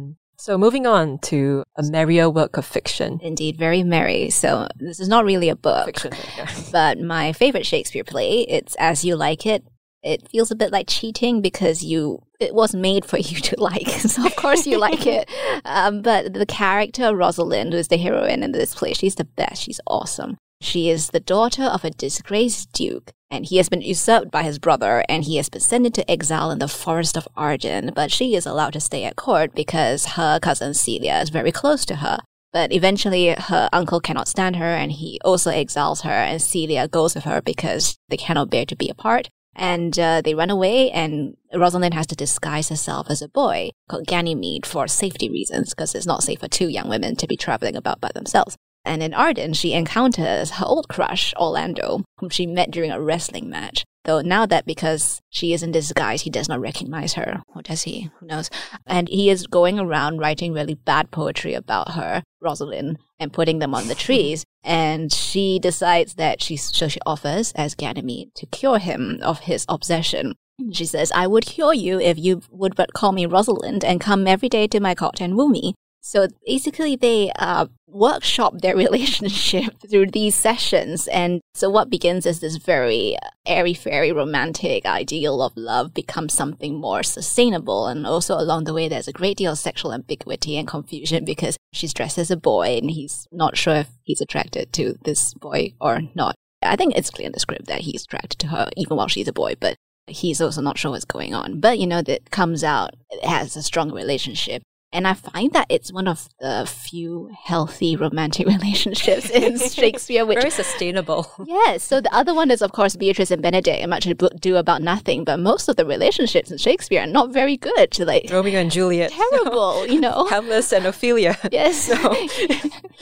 So 0.44 0.58
moving 0.58 0.86
on 0.86 1.20
to 1.20 1.64
a 1.78 1.84
merrier 1.84 2.30
work 2.30 2.58
of 2.58 2.66
fiction. 2.66 3.18
Indeed, 3.24 3.56
very 3.58 3.82
merry. 3.82 4.30
So 4.30 4.68
this 4.76 5.00
is 5.00 5.08
not 5.08 5.24
really 5.24 5.48
a 5.48 5.56
book, 5.56 5.86
fiction, 5.86 6.12
yeah. 6.36 6.52
but 6.74 7.00
my 7.00 7.32
favorite 7.32 7.66
Shakespeare 7.66 8.04
play. 8.04 8.42
It's 8.42 8.76
As 8.76 9.06
You 9.06 9.16
Like 9.16 9.46
It. 9.46 9.64
It 10.02 10.28
feels 10.28 10.52
a 10.52 10.56
bit 10.56 10.74
like 10.74 10.90
cheating 10.90 11.42
because 11.42 11.82
you 11.82 12.24
it 12.42 12.54
was 12.54 12.76
made 12.76 13.06
for 13.06 13.16
you 13.30 13.40
to 13.40 13.56
like, 13.58 13.88
so 13.88 14.26
of 14.26 14.36
course 14.36 14.68
you 14.68 14.80
like 14.80 15.08
it. 15.08 15.30
Um, 15.64 16.02
but 16.02 16.34
the 16.34 16.46
character 16.46 17.16
Rosalind, 17.16 17.72
who 17.72 17.80
is 17.80 17.88
the 17.88 17.96
heroine 17.96 18.44
in 18.44 18.52
this 18.52 18.76
play, 18.76 18.92
she's 18.92 19.16
the 19.16 19.24
best. 19.24 19.62
She's 19.62 19.80
awesome. 19.88 20.36
She 20.64 20.90
is 20.90 21.10
the 21.10 21.20
daughter 21.20 21.64
of 21.64 21.84
a 21.84 21.90
disgraced 21.90 22.72
duke, 22.72 23.12
and 23.30 23.46
he 23.46 23.58
has 23.58 23.68
been 23.68 23.82
usurped 23.82 24.32
by 24.32 24.44
his 24.44 24.60
brother, 24.60 25.04
and 25.10 25.26
he 25.26 25.36
has 25.36 25.50
been 25.50 25.60
sent 25.60 25.86
into 25.86 26.10
exile 26.10 26.52
in 26.52 26.60
the 26.60 26.70
forest 26.70 27.18
of 27.18 27.28
Arden. 27.36 27.92
But 27.94 28.12
she 28.12 28.34
is 28.34 28.46
allowed 28.46 28.72
to 28.74 28.80
stay 28.80 29.04
at 29.04 29.18
court 29.18 29.54
because 29.54 30.16
her 30.16 30.40
cousin 30.40 30.74
Celia 30.74 31.20
is 31.20 31.30
very 31.30 31.52
close 31.52 31.84
to 31.86 31.98
her. 31.98 32.20
But 32.54 32.72
eventually, 32.72 33.36
her 33.38 33.70
uncle 33.74 34.00
cannot 34.00 34.30
stand 34.30 34.56
her, 34.56 34.74
and 34.74 34.94
he 34.94 35.20
also 35.26 35.52
exiles 35.52 36.02
her, 36.04 36.10
and 36.10 36.42
Celia 36.42 36.88
goes 36.88 37.14
with 37.14 37.26
her 37.26 37.42
because 37.42 37.98
they 38.08 38.18
cannot 38.18 38.50
bear 38.50 38.66
to 38.66 38.76
be 38.76 38.88
apart. 38.88 39.30
And 39.56 40.00
uh, 40.00 40.22
they 40.22 40.34
run 40.34 40.50
away, 40.50 40.90
and 40.92 41.36
Rosalind 41.54 41.94
has 41.94 42.08
to 42.08 42.16
disguise 42.16 42.70
herself 42.70 43.08
as 43.10 43.22
a 43.22 43.28
boy 43.28 43.72
called 43.90 44.08
Ganymede 44.08 44.66
for 44.66 44.88
safety 44.88 45.30
reasons, 45.30 45.72
because 45.72 45.94
it's 45.94 46.08
not 46.08 46.24
safe 46.24 46.40
for 46.40 46.48
two 46.48 46.70
young 46.70 46.88
women 46.88 47.18
to 47.18 47.28
be 47.28 47.36
traveling 47.36 47.76
about 47.76 48.00
by 48.00 48.12
themselves. 48.16 48.56
And 48.86 49.02
in 49.02 49.14
Arden, 49.14 49.54
she 49.54 49.74
encounters 49.74 50.52
her 50.52 50.66
old 50.66 50.90
crush, 50.90 51.34
Orlando, 51.36 52.04
whom 52.18 52.30
she 52.30 52.46
met 52.46 52.72
during 52.72 52.92
a 52.92 53.02
wrestling 53.02 53.50
match. 53.50 53.86
Though 54.06 54.20
now 54.20 54.46
that 54.46 54.66
because 54.66 55.22
she 55.30 55.54
is 55.54 55.64
in 55.64 55.72
disguise, 55.72 56.24
he 56.24 56.30
does 56.30 56.50
not 56.50 56.60
recognize 56.60 57.14
her. 57.14 57.42
Or 57.56 57.62
does 57.62 57.84
he? 57.84 58.10
Who 58.20 58.28
knows? 58.28 58.50
And 58.86 59.08
he 59.08 59.30
is 59.30 59.48
going 59.48 59.80
around 59.80 60.18
writing 60.18 60.52
really 60.52 60.74
bad 60.74 61.10
poetry 61.12 61.54
about 61.54 61.92
her, 61.92 62.24
Rosalind, 62.42 63.00
and 63.18 63.32
putting 63.32 63.60
them 63.60 63.74
on 63.74 63.88
the 63.88 63.96
trees. 64.06 64.44
And 64.64 65.12
she 65.14 65.58
decides 65.58 66.16
that 66.16 66.42
she's, 66.42 66.64
so 66.64 66.90
she 66.90 67.00
offers 67.06 67.54
as 67.54 67.76
Ganymede 67.76 68.36
to 68.36 68.46
cure 68.48 68.80
him 68.80 69.20
of 69.22 69.40
his 69.40 69.66
obsession. 69.70 70.36
She 70.72 70.86
says, 70.86 71.12
I 71.14 71.26
would 71.26 71.46
cure 71.46 71.74
you 71.74 72.00
if 72.00 72.18
you 72.18 72.42
would 72.52 72.76
but 72.76 72.94
call 72.94 73.12
me 73.14 73.26
Rosalind 73.26 73.84
and 73.84 74.02
come 74.02 74.28
every 74.28 74.50
day 74.50 74.68
to 74.68 74.80
my 74.80 74.94
cot 74.94 75.20
and 75.22 75.36
woo 75.36 75.50
me. 75.50 75.76
So 76.06 76.28
basically, 76.46 76.98
they 76.98 77.32
uh, 77.40 77.68
workshop 77.94 78.60
their 78.62 78.76
relationship 78.86 79.76
through 79.90 80.08
these 80.08 80.36
sessions. 80.36 81.08
And 81.08 81.42
so 81.54 81.70
what 81.70 81.90
begins 81.90 82.26
as 82.26 82.40
this 82.40 82.58
very 82.58 83.18
airy 83.46 83.74
fairy 83.74 84.12
romantic 84.12 84.86
ideal 84.86 85.42
of 85.42 85.56
love 85.56 85.94
becomes 85.94 86.34
something 86.34 86.76
more 86.76 87.04
sustainable. 87.04 87.88
And 87.88 88.06
also 88.06 88.38
along 88.38 88.66
the 88.66 88.74
way, 88.74 88.88
there's 88.88 89.08
a 89.08 89.14
great 89.14 89.38
deal 89.38 89.52
of 89.52 89.58
sexual 89.58 89.94
ambiguity 89.94 90.58
and 90.58 90.68
confusion 90.68 91.26
because 91.26 91.58
she's 91.72 91.94
dressed 91.94 92.18
as 92.18 92.32
a 92.32 92.38
boy 92.38 92.78
and 92.78 92.92
he's 92.92 93.28
not 93.32 93.58
sure 93.58 93.76
if 93.76 93.90
he's 94.04 94.22
attracted 94.22 94.74
to 94.74 94.96
this 95.04 95.34
boy 95.34 95.74
or 95.80 96.02
not. 96.16 96.36
I 96.62 96.76
think 96.76 96.96
it's 96.96 97.10
clear 97.10 97.28
in 97.28 97.34
the 97.34 97.40
script 97.40 97.68
that 97.68 97.82
he's 97.82 98.06
attracted 98.06 98.40
to 98.40 98.48
her 98.48 98.70
even 98.78 98.98
while 98.98 99.08
she's 99.10 99.28
a 99.28 99.34
boy, 99.34 99.56
but 99.60 99.76
he's 100.08 100.42
also 100.42 100.62
not 100.62 100.78
sure 100.78 100.92
what's 100.92 101.06
going 101.06 101.34
on. 101.34 101.60
But 101.60 101.80
you 101.80 101.88
know, 101.88 102.02
that 102.02 102.32
comes 102.32 102.64
out, 102.64 102.92
it 103.10 103.26
has 103.26 103.56
a 103.56 103.64
strong 103.64 103.92
relationship 103.92 104.64
And 104.94 105.08
I 105.08 105.16
find 105.16 105.52
that 105.54 105.66
it's 105.70 105.92
one 105.92 106.08
of 106.08 106.30
the 106.40 106.70
few 106.72 107.32
healthy 107.44 107.96
romantic 107.96 108.46
relationships 108.56 109.30
in 109.30 109.58
Shakespeare, 109.70 110.26
which 110.26 110.38
Very 110.38 110.52
sustainable. 110.52 111.30
Yes. 111.46 111.84
So 111.84 112.00
the 112.00 112.14
other 112.14 112.34
one 112.34 112.52
is, 112.52 112.62
of 112.62 112.72
course, 112.72 112.96
Beatrice 112.96 113.32
and 113.32 113.44
Benedick, 113.44 113.80
and 113.82 113.90
much 113.90 114.06
ado 114.06 114.56
about 114.56 114.84
nothing. 114.84 115.24
But 115.24 115.40
most 115.40 115.68
of 115.68 115.76
the 115.78 115.86
relationships 115.86 116.52
in 116.52 116.60
Shakespeare 116.60 117.02
are 117.02 117.08
not 117.08 117.32
very 117.34 117.58
good. 117.58 117.98
Like 118.00 118.30
Romeo 118.30 118.60
and 118.60 118.72
Juliet. 118.72 119.12
terrible, 119.12 119.88
you 119.88 120.00
know. 120.00 120.26
Hamlet 120.30 120.72
and 120.72 120.86
Ophelia. 120.86 121.38
Yes. 121.52 121.90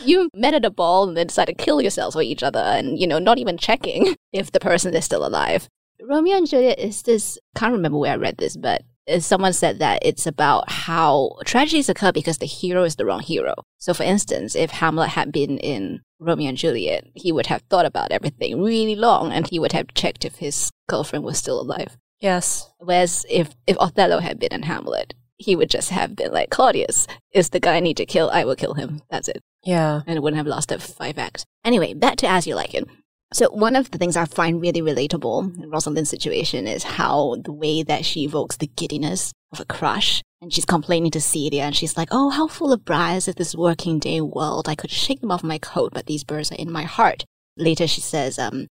you 0.05 0.29
met 0.33 0.53
at 0.53 0.65
a 0.65 0.71
ball 0.71 1.07
and 1.09 1.17
then 1.17 1.27
decided 1.27 1.57
to 1.57 1.63
kill 1.63 1.81
yourselves 1.81 2.15
for 2.15 2.21
each 2.21 2.41
other, 2.41 2.59
and 2.59 2.97
you 2.97 3.05
know, 3.05 3.19
not 3.19 3.37
even 3.37 3.57
checking 3.57 4.15
if 4.31 4.51
the 4.51 4.59
person 4.61 4.95
is 4.95 5.03
still 5.03 5.25
alive. 5.25 5.67
Romeo 6.01 6.37
and 6.37 6.47
Juliet 6.47 6.79
is 6.79 7.01
this. 7.03 7.37
Can't 7.55 7.73
remember 7.73 7.97
where 7.97 8.13
I 8.13 8.15
read 8.15 8.37
this, 8.37 8.55
but 8.55 8.81
someone 9.19 9.53
said 9.53 9.79
that 9.79 9.99
it's 10.01 10.25
about 10.25 10.69
how 10.71 11.37
tragedies 11.45 11.89
occur 11.89 12.11
because 12.11 12.37
the 12.37 12.45
hero 12.45 12.83
is 12.83 12.95
the 12.95 13.05
wrong 13.05 13.19
hero. 13.21 13.55
So, 13.77 13.93
for 13.93 14.03
instance, 14.03 14.55
if 14.55 14.71
Hamlet 14.71 15.09
had 15.09 15.31
been 15.31 15.57
in 15.57 16.01
Romeo 16.19 16.49
and 16.49 16.57
Juliet, 16.57 17.05
he 17.15 17.31
would 17.31 17.47
have 17.47 17.63
thought 17.69 17.85
about 17.85 18.11
everything 18.11 18.61
really 18.61 18.95
long, 18.95 19.31
and 19.31 19.47
he 19.47 19.59
would 19.59 19.71
have 19.73 19.93
checked 19.93 20.23
if 20.25 20.35
his 20.37 20.69
girlfriend 20.87 21.25
was 21.25 21.37
still 21.37 21.59
alive. 21.59 21.97
Yes. 22.19 22.69
Whereas 22.79 23.25
if 23.29 23.55
if 23.65 23.77
Othello 23.79 24.19
had 24.19 24.39
been 24.39 24.53
in 24.53 24.63
Hamlet, 24.63 25.13
he 25.37 25.55
would 25.55 25.69
just 25.71 25.89
have 25.89 26.15
been 26.15 26.31
like 26.31 26.51
Claudius 26.51 27.07
is 27.33 27.49
the 27.49 27.59
guy 27.59 27.77
I 27.77 27.79
need 27.79 27.97
to 27.97 28.05
kill. 28.05 28.29
I 28.31 28.45
will 28.45 28.55
kill 28.55 28.75
him. 28.75 29.01
That's 29.09 29.27
it 29.27 29.41
Yeah. 29.63 30.01
and 30.05 30.15
it 30.17 30.21
wouldn't 30.21 30.37
have 30.37 30.45
lasted 30.45 30.83
five 30.83 31.17
acts. 31.17 31.45
Anyway, 31.65 31.95
back 31.95 32.17
to 32.17 32.27
As 32.29 32.45
You 32.45 32.53
Like 32.53 32.75
It. 32.75 32.87
So 33.33 33.49
one 33.49 33.77
of 33.77 33.91
the 33.91 33.97
things 33.97 34.17
I 34.17 34.25
find 34.25 34.61
really 34.61 34.81
relatable 34.81 35.63
in 35.63 35.69
Rosalind's 35.69 36.09
situation 36.09 36.67
is 36.67 36.83
how 36.83 37.37
the 37.43 37.53
way 37.53 37.81
that 37.81 38.03
she 38.03 38.25
evokes 38.25 38.57
the 38.57 38.67
giddiness 38.67 39.31
of 39.53 39.61
a 39.61 39.65
crush. 39.65 40.21
And 40.41 40.51
she's 40.51 40.65
complaining 40.65 41.11
to 41.11 41.21
Celia 41.21 41.63
and 41.63 41.75
she's 41.75 41.95
like, 41.95 42.09
Oh, 42.11 42.29
how 42.29 42.47
full 42.47 42.73
of 42.73 42.83
briars 42.83 43.27
is 43.27 43.35
this 43.35 43.55
working 43.55 43.99
day 43.99 44.19
world. 44.19 44.67
I 44.67 44.75
could 44.75 44.91
shake 44.91 45.21
them 45.21 45.31
off 45.31 45.43
my 45.43 45.59
coat, 45.59 45.93
but 45.93 46.07
these 46.07 46.25
birds 46.25 46.51
are 46.51 46.55
in 46.55 46.71
my 46.71 46.83
heart. 46.83 47.23
Later 47.57 47.87
she 47.87 48.01
says, 48.01 48.37
um, 48.37 48.67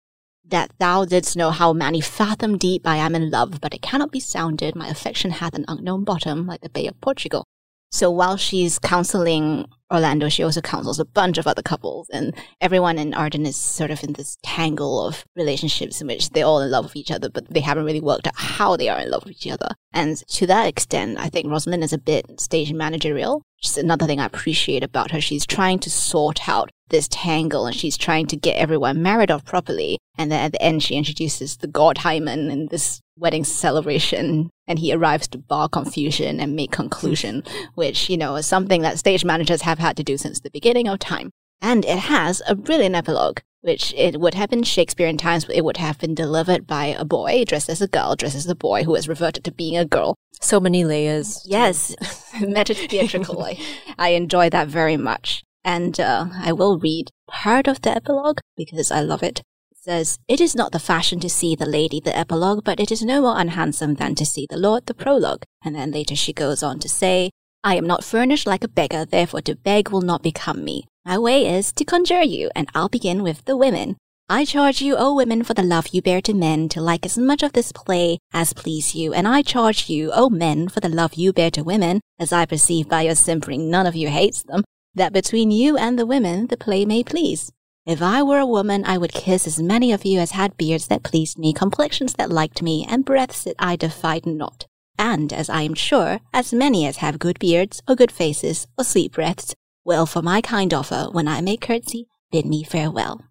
that 0.50 0.72
thou 0.80 1.06
didst 1.06 1.38
know 1.38 1.52
how 1.52 1.74
many 1.74 2.02
fathom 2.02 2.58
deep 2.58 2.86
I 2.86 2.98
am 2.98 3.16
in 3.16 3.30
love, 3.30 3.62
but 3.62 3.74
it 3.74 3.82
cannot 3.82 4.12
be 4.12 4.20
sounded. 4.20 4.76
My 4.76 4.88
affection 4.88 5.32
hath 5.32 5.54
an 5.54 5.66
unknown 5.68 6.04
bottom, 6.04 6.48
like 6.48 6.62
the 6.62 6.70
Bay 6.70 6.88
of 6.88 7.00
Portugal. 7.02 7.46
So 7.92 8.12
while 8.12 8.38
she's 8.38 8.78
counseling 8.78 9.66
Orlando, 9.92 10.30
she 10.30 10.44
also 10.44 10.62
counsels 10.62 11.00
a 11.00 11.06
bunch 11.06 11.40
of 11.40 11.48
other 11.48 11.64
couples, 11.64 12.08
and 12.12 12.36
everyone 12.62 13.00
in 13.00 13.16
Arden 13.16 13.46
is 13.48 13.56
sort 13.56 13.90
of 13.90 14.04
in 14.04 14.14
this 14.14 14.38
tangle 14.44 15.06
of 15.08 15.26
relationships 15.36 16.00
in 16.00 16.08
which 16.08 16.30
they're 16.30 16.46
all 16.46 16.62
in 16.62 16.70
love 16.70 16.86
with 16.86 16.96
each 16.96 17.10
other, 17.10 17.30
but 17.30 17.50
they 17.50 17.62
haven't 17.62 17.86
really 17.86 18.00
worked 18.00 18.28
out 18.28 18.36
how 18.36 18.78
they 18.78 18.90
are 18.90 19.00
in 19.00 19.10
love 19.10 19.26
with 19.26 19.34
each 19.34 19.52
other. 19.52 19.70
And 19.92 20.18
to 20.28 20.46
that 20.46 20.68
extent, 20.68 21.18
I 21.18 21.30
think 21.30 21.48
Rosalind 21.48 21.84
is 21.84 21.94
a 21.94 21.98
bit 21.98 22.40
stage 22.40 22.72
managerial. 22.72 23.42
Is 23.64 23.78
another 23.78 24.06
thing 24.06 24.20
I 24.20 24.26
appreciate 24.26 24.84
about 24.84 25.12
her. 25.12 25.20
She's 25.20 25.46
trying 25.46 25.80
to 25.80 25.90
sort 25.90 26.48
out 26.48 26.72
this 26.90 27.08
tangle 27.10 27.66
and 27.66 27.76
she's 27.76 27.98
trying 27.98 28.26
to 28.28 28.38
get 28.38 28.56
everyone 28.56 29.02
married 29.02 29.32
off 29.32 29.46
properly. 29.46 30.00
And 30.18 30.32
then 30.32 30.44
at 30.44 30.52
the 30.54 30.62
end, 30.62 30.82
she 30.82 30.96
introduces 30.96 31.58
the 31.58 31.68
god 31.68 32.00
Hymen 32.00 32.50
in 32.50 32.68
this 32.68 33.02
wedding 33.18 33.44
celebration 33.44 34.50
and 34.68 34.80
he 34.80 34.94
arrives 34.94 35.28
to 35.30 35.38
bar 35.38 35.68
confusion 35.68 36.40
and 36.40 36.56
make 36.56 36.72
conclusion, 36.72 37.44
which, 37.76 38.10
you 38.10 38.18
know, 38.18 38.36
is 38.36 38.46
something 38.46 38.82
that 38.82 38.98
stage 38.98 39.26
managers 39.26 39.62
have 39.64 39.80
had 39.80 39.98
to 39.98 40.04
do 40.04 40.18
since 40.18 40.40
the 40.40 40.52
beginning 40.52 40.88
of 40.88 41.00
time. 41.00 41.32
And 41.62 41.84
it 41.84 42.00
has 42.00 42.42
a 42.48 42.56
brilliant 42.56 42.96
epilogue, 42.96 43.42
which 43.62 43.94
it 43.94 44.20
would 44.20 44.34
have 44.34 44.50
been 44.50 44.64
Shakespearean 44.64 45.18
times, 45.18 45.46
it 45.50 45.64
would 45.64 45.78
have 45.78 45.98
been 46.00 46.16
delivered 46.16 46.66
by 46.66 46.86
a 46.86 47.06
boy 47.06 47.44
dressed 47.46 47.70
as 47.70 47.82
a 47.82 47.88
girl, 47.88 48.16
dressed 48.16 48.36
as 48.36 48.48
a 48.48 48.56
boy 48.56 48.84
who 48.84 48.96
has 48.96 49.10
reverted 49.10 49.44
to 49.44 49.52
being 49.52 49.78
a 49.78 49.86
girl. 49.86 50.16
So 50.42 50.60
many 50.60 50.86
layers. 50.86 51.44
Yes, 51.46 51.96
meta 52.42 52.74
theatrical. 52.74 53.44
I, 53.44 53.60
I 53.98 54.10
enjoy 54.10 54.50
that 54.52 54.68
very 54.68 54.98
much. 54.98 55.44
And 55.64 56.00
uh, 56.00 56.28
I 56.34 56.54
will 56.54 56.80
read 56.80 57.10
part 57.28 57.68
of 57.68 57.82
the 57.82 57.92
epilogue 57.92 58.40
because 58.56 58.92
I 58.92 59.02
love 59.02 59.24
it. 59.24 59.42
It 59.72 59.78
says, 59.78 60.20
It 60.28 60.40
is 60.40 60.56
not 60.56 60.72
the 60.72 60.80
fashion 60.80 61.20
to 61.20 61.30
see 61.30 61.56
the 61.56 61.66
lady 61.66 62.00
the 62.00 62.18
epilogue, 62.18 62.64
but 62.64 62.80
it 62.80 62.92
is 62.92 63.02
no 63.02 63.22
more 63.22 63.38
unhandsome 63.38 63.96
than 63.96 64.16
to 64.16 64.26
see 64.26 64.48
the 64.50 64.58
lord 64.58 64.86
the 64.86 64.94
prologue. 64.94 65.44
And 65.64 65.76
then 65.76 65.92
later 65.92 66.16
she 66.16 66.32
goes 66.32 66.64
on 66.64 66.80
to 66.80 66.90
say, 66.90 67.32
I 67.64 67.76
am 67.76 67.86
not 67.86 68.06
furnished 68.06 68.48
like 68.48 68.64
a 68.64 68.70
beggar, 68.70 69.04
therefore 69.04 69.42
to 69.42 69.56
beg 69.56 69.90
will 69.90 70.02
not 70.02 70.24
become 70.24 70.64
me. 70.64 70.86
My 71.06 71.18
way 71.18 71.48
is 71.48 71.72
to 71.74 71.86
conjure 71.86 72.22
you, 72.22 72.52
and 72.56 72.70
I'll 72.76 72.90
begin 72.90 73.24
with 73.24 73.46
the 73.46 73.58
women. 73.58 73.98
I 74.32 74.46
charge 74.46 74.80
you, 74.80 74.96
O 74.96 75.16
women, 75.16 75.44
for 75.44 75.56
the 75.56 75.64
love 75.64 75.88
you 75.88 76.04
bear 76.04 76.22
to 76.22 76.36
men, 76.36 76.70
to 76.70 76.82
like 76.82 77.04
as 77.06 77.18
much 77.18 77.42
of 77.42 77.54
this 77.54 77.72
play 77.72 78.20
as 78.32 78.54
please 78.54 78.94
you. 78.94 79.12
And 79.12 79.28
I 79.28 79.42
charge 79.42 79.90
you, 79.90 80.12
O 80.12 80.30
men, 80.30 80.70
for 80.70 80.82
the 80.82 80.90
love 80.90 81.16
you 81.16 81.34
bear 81.34 81.50
to 81.52 81.64
women, 81.64 82.00
as 82.20 82.32
I 82.32 82.46
perceive 82.46 82.88
by 82.88 83.02
your 83.04 83.16
simpering 83.16 83.72
none 83.72 83.88
of 83.88 83.96
you 83.96 84.10
hates 84.10 84.44
them, 84.44 84.64
that 84.94 85.14
between 85.14 85.50
you 85.50 85.78
and 85.78 85.98
the 85.98 86.06
women 86.06 86.46
the 86.46 86.58
play 86.58 86.86
may 86.86 87.04
please. 87.04 87.52
If 87.88 88.04
I 88.04 88.22
were 88.22 88.38
a 88.38 88.46
woman, 88.46 88.86
I 88.86 89.00
would 89.00 89.14
kiss 89.14 89.48
as 89.48 89.60
many 89.60 89.92
of 89.92 90.06
you 90.06 90.20
as 90.20 90.32
had 90.32 90.58
beards 90.58 90.88
that 90.90 91.02
pleased 91.02 91.40
me, 91.40 91.52
complexions 91.52 92.14
that 92.14 92.30
liked 92.30 92.62
me, 92.62 92.86
and 92.88 93.04
breaths 93.04 93.46
that 93.46 93.56
I 93.58 93.78
defied 93.78 94.28
not. 94.28 94.68
And, 95.00 95.34
as 95.34 95.50
I 95.50 95.64
am 95.64 95.74
sure, 95.74 96.20
as 96.34 96.54
many 96.54 96.86
as 96.86 96.98
have 96.98 97.18
good 97.18 97.40
beards, 97.40 97.82
or 97.88 97.96
good 97.96 98.12
faces, 98.12 98.68
or 98.78 98.84
sweet 98.84 99.14
breaths, 99.14 99.56
will 99.86 100.06
for 100.06 100.22
my 100.22 100.42
kind 100.42 100.74
offer, 100.74 101.08
when 101.12 101.28
I 101.28 101.42
make 101.42 101.62
curtsy, 101.62 102.08
bid 102.32 102.46
me 102.46 102.64
farewell. 102.64 103.22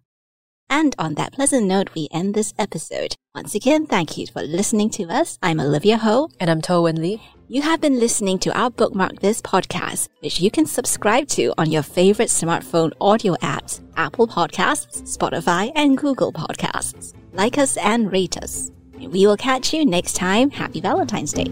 And 0.69 0.95
on 0.99 1.15
that 1.15 1.33
pleasant 1.33 1.65
note, 1.65 1.89
we 1.95 2.07
end 2.11 2.33
this 2.35 2.53
episode. 2.59 3.15
Once 3.33 3.55
again, 3.55 3.87
thank 3.87 4.17
you 4.17 4.27
for 4.27 4.41
listening 4.43 4.89
to 4.91 5.05
us. 5.05 5.39
I'm 5.41 5.59
Olivia 5.59 5.97
Ho. 5.97 6.29
And 6.39 6.49
I'm 6.49 6.61
Toh 6.61 6.83
Wen 6.83 7.01
Li. 7.01 7.21
You 7.47 7.63
have 7.63 7.81
been 7.81 7.99
listening 7.99 8.37
to 8.39 8.55
our 8.55 8.69
Bookmark 8.69 9.21
This 9.21 9.41
podcast, 9.41 10.09
which 10.19 10.39
you 10.39 10.51
can 10.51 10.67
subscribe 10.67 11.27
to 11.29 11.51
on 11.57 11.71
your 11.71 11.81
favorite 11.81 12.29
smartphone 12.29 12.91
audio 13.01 13.33
apps, 13.37 13.81
Apple 13.95 14.27
Podcasts, 14.27 15.01
Spotify, 15.01 15.71
and 15.73 15.97
Google 15.97 16.31
Podcasts. 16.31 17.13
Like 17.33 17.57
us 17.57 17.75
and 17.77 18.11
rate 18.11 18.37
us. 18.37 18.71
We 18.99 19.25
will 19.25 19.37
catch 19.37 19.73
you 19.73 19.83
next 19.85 20.13
time. 20.13 20.51
Happy 20.51 20.81
Valentine's 20.81 21.33
Day. 21.33 21.51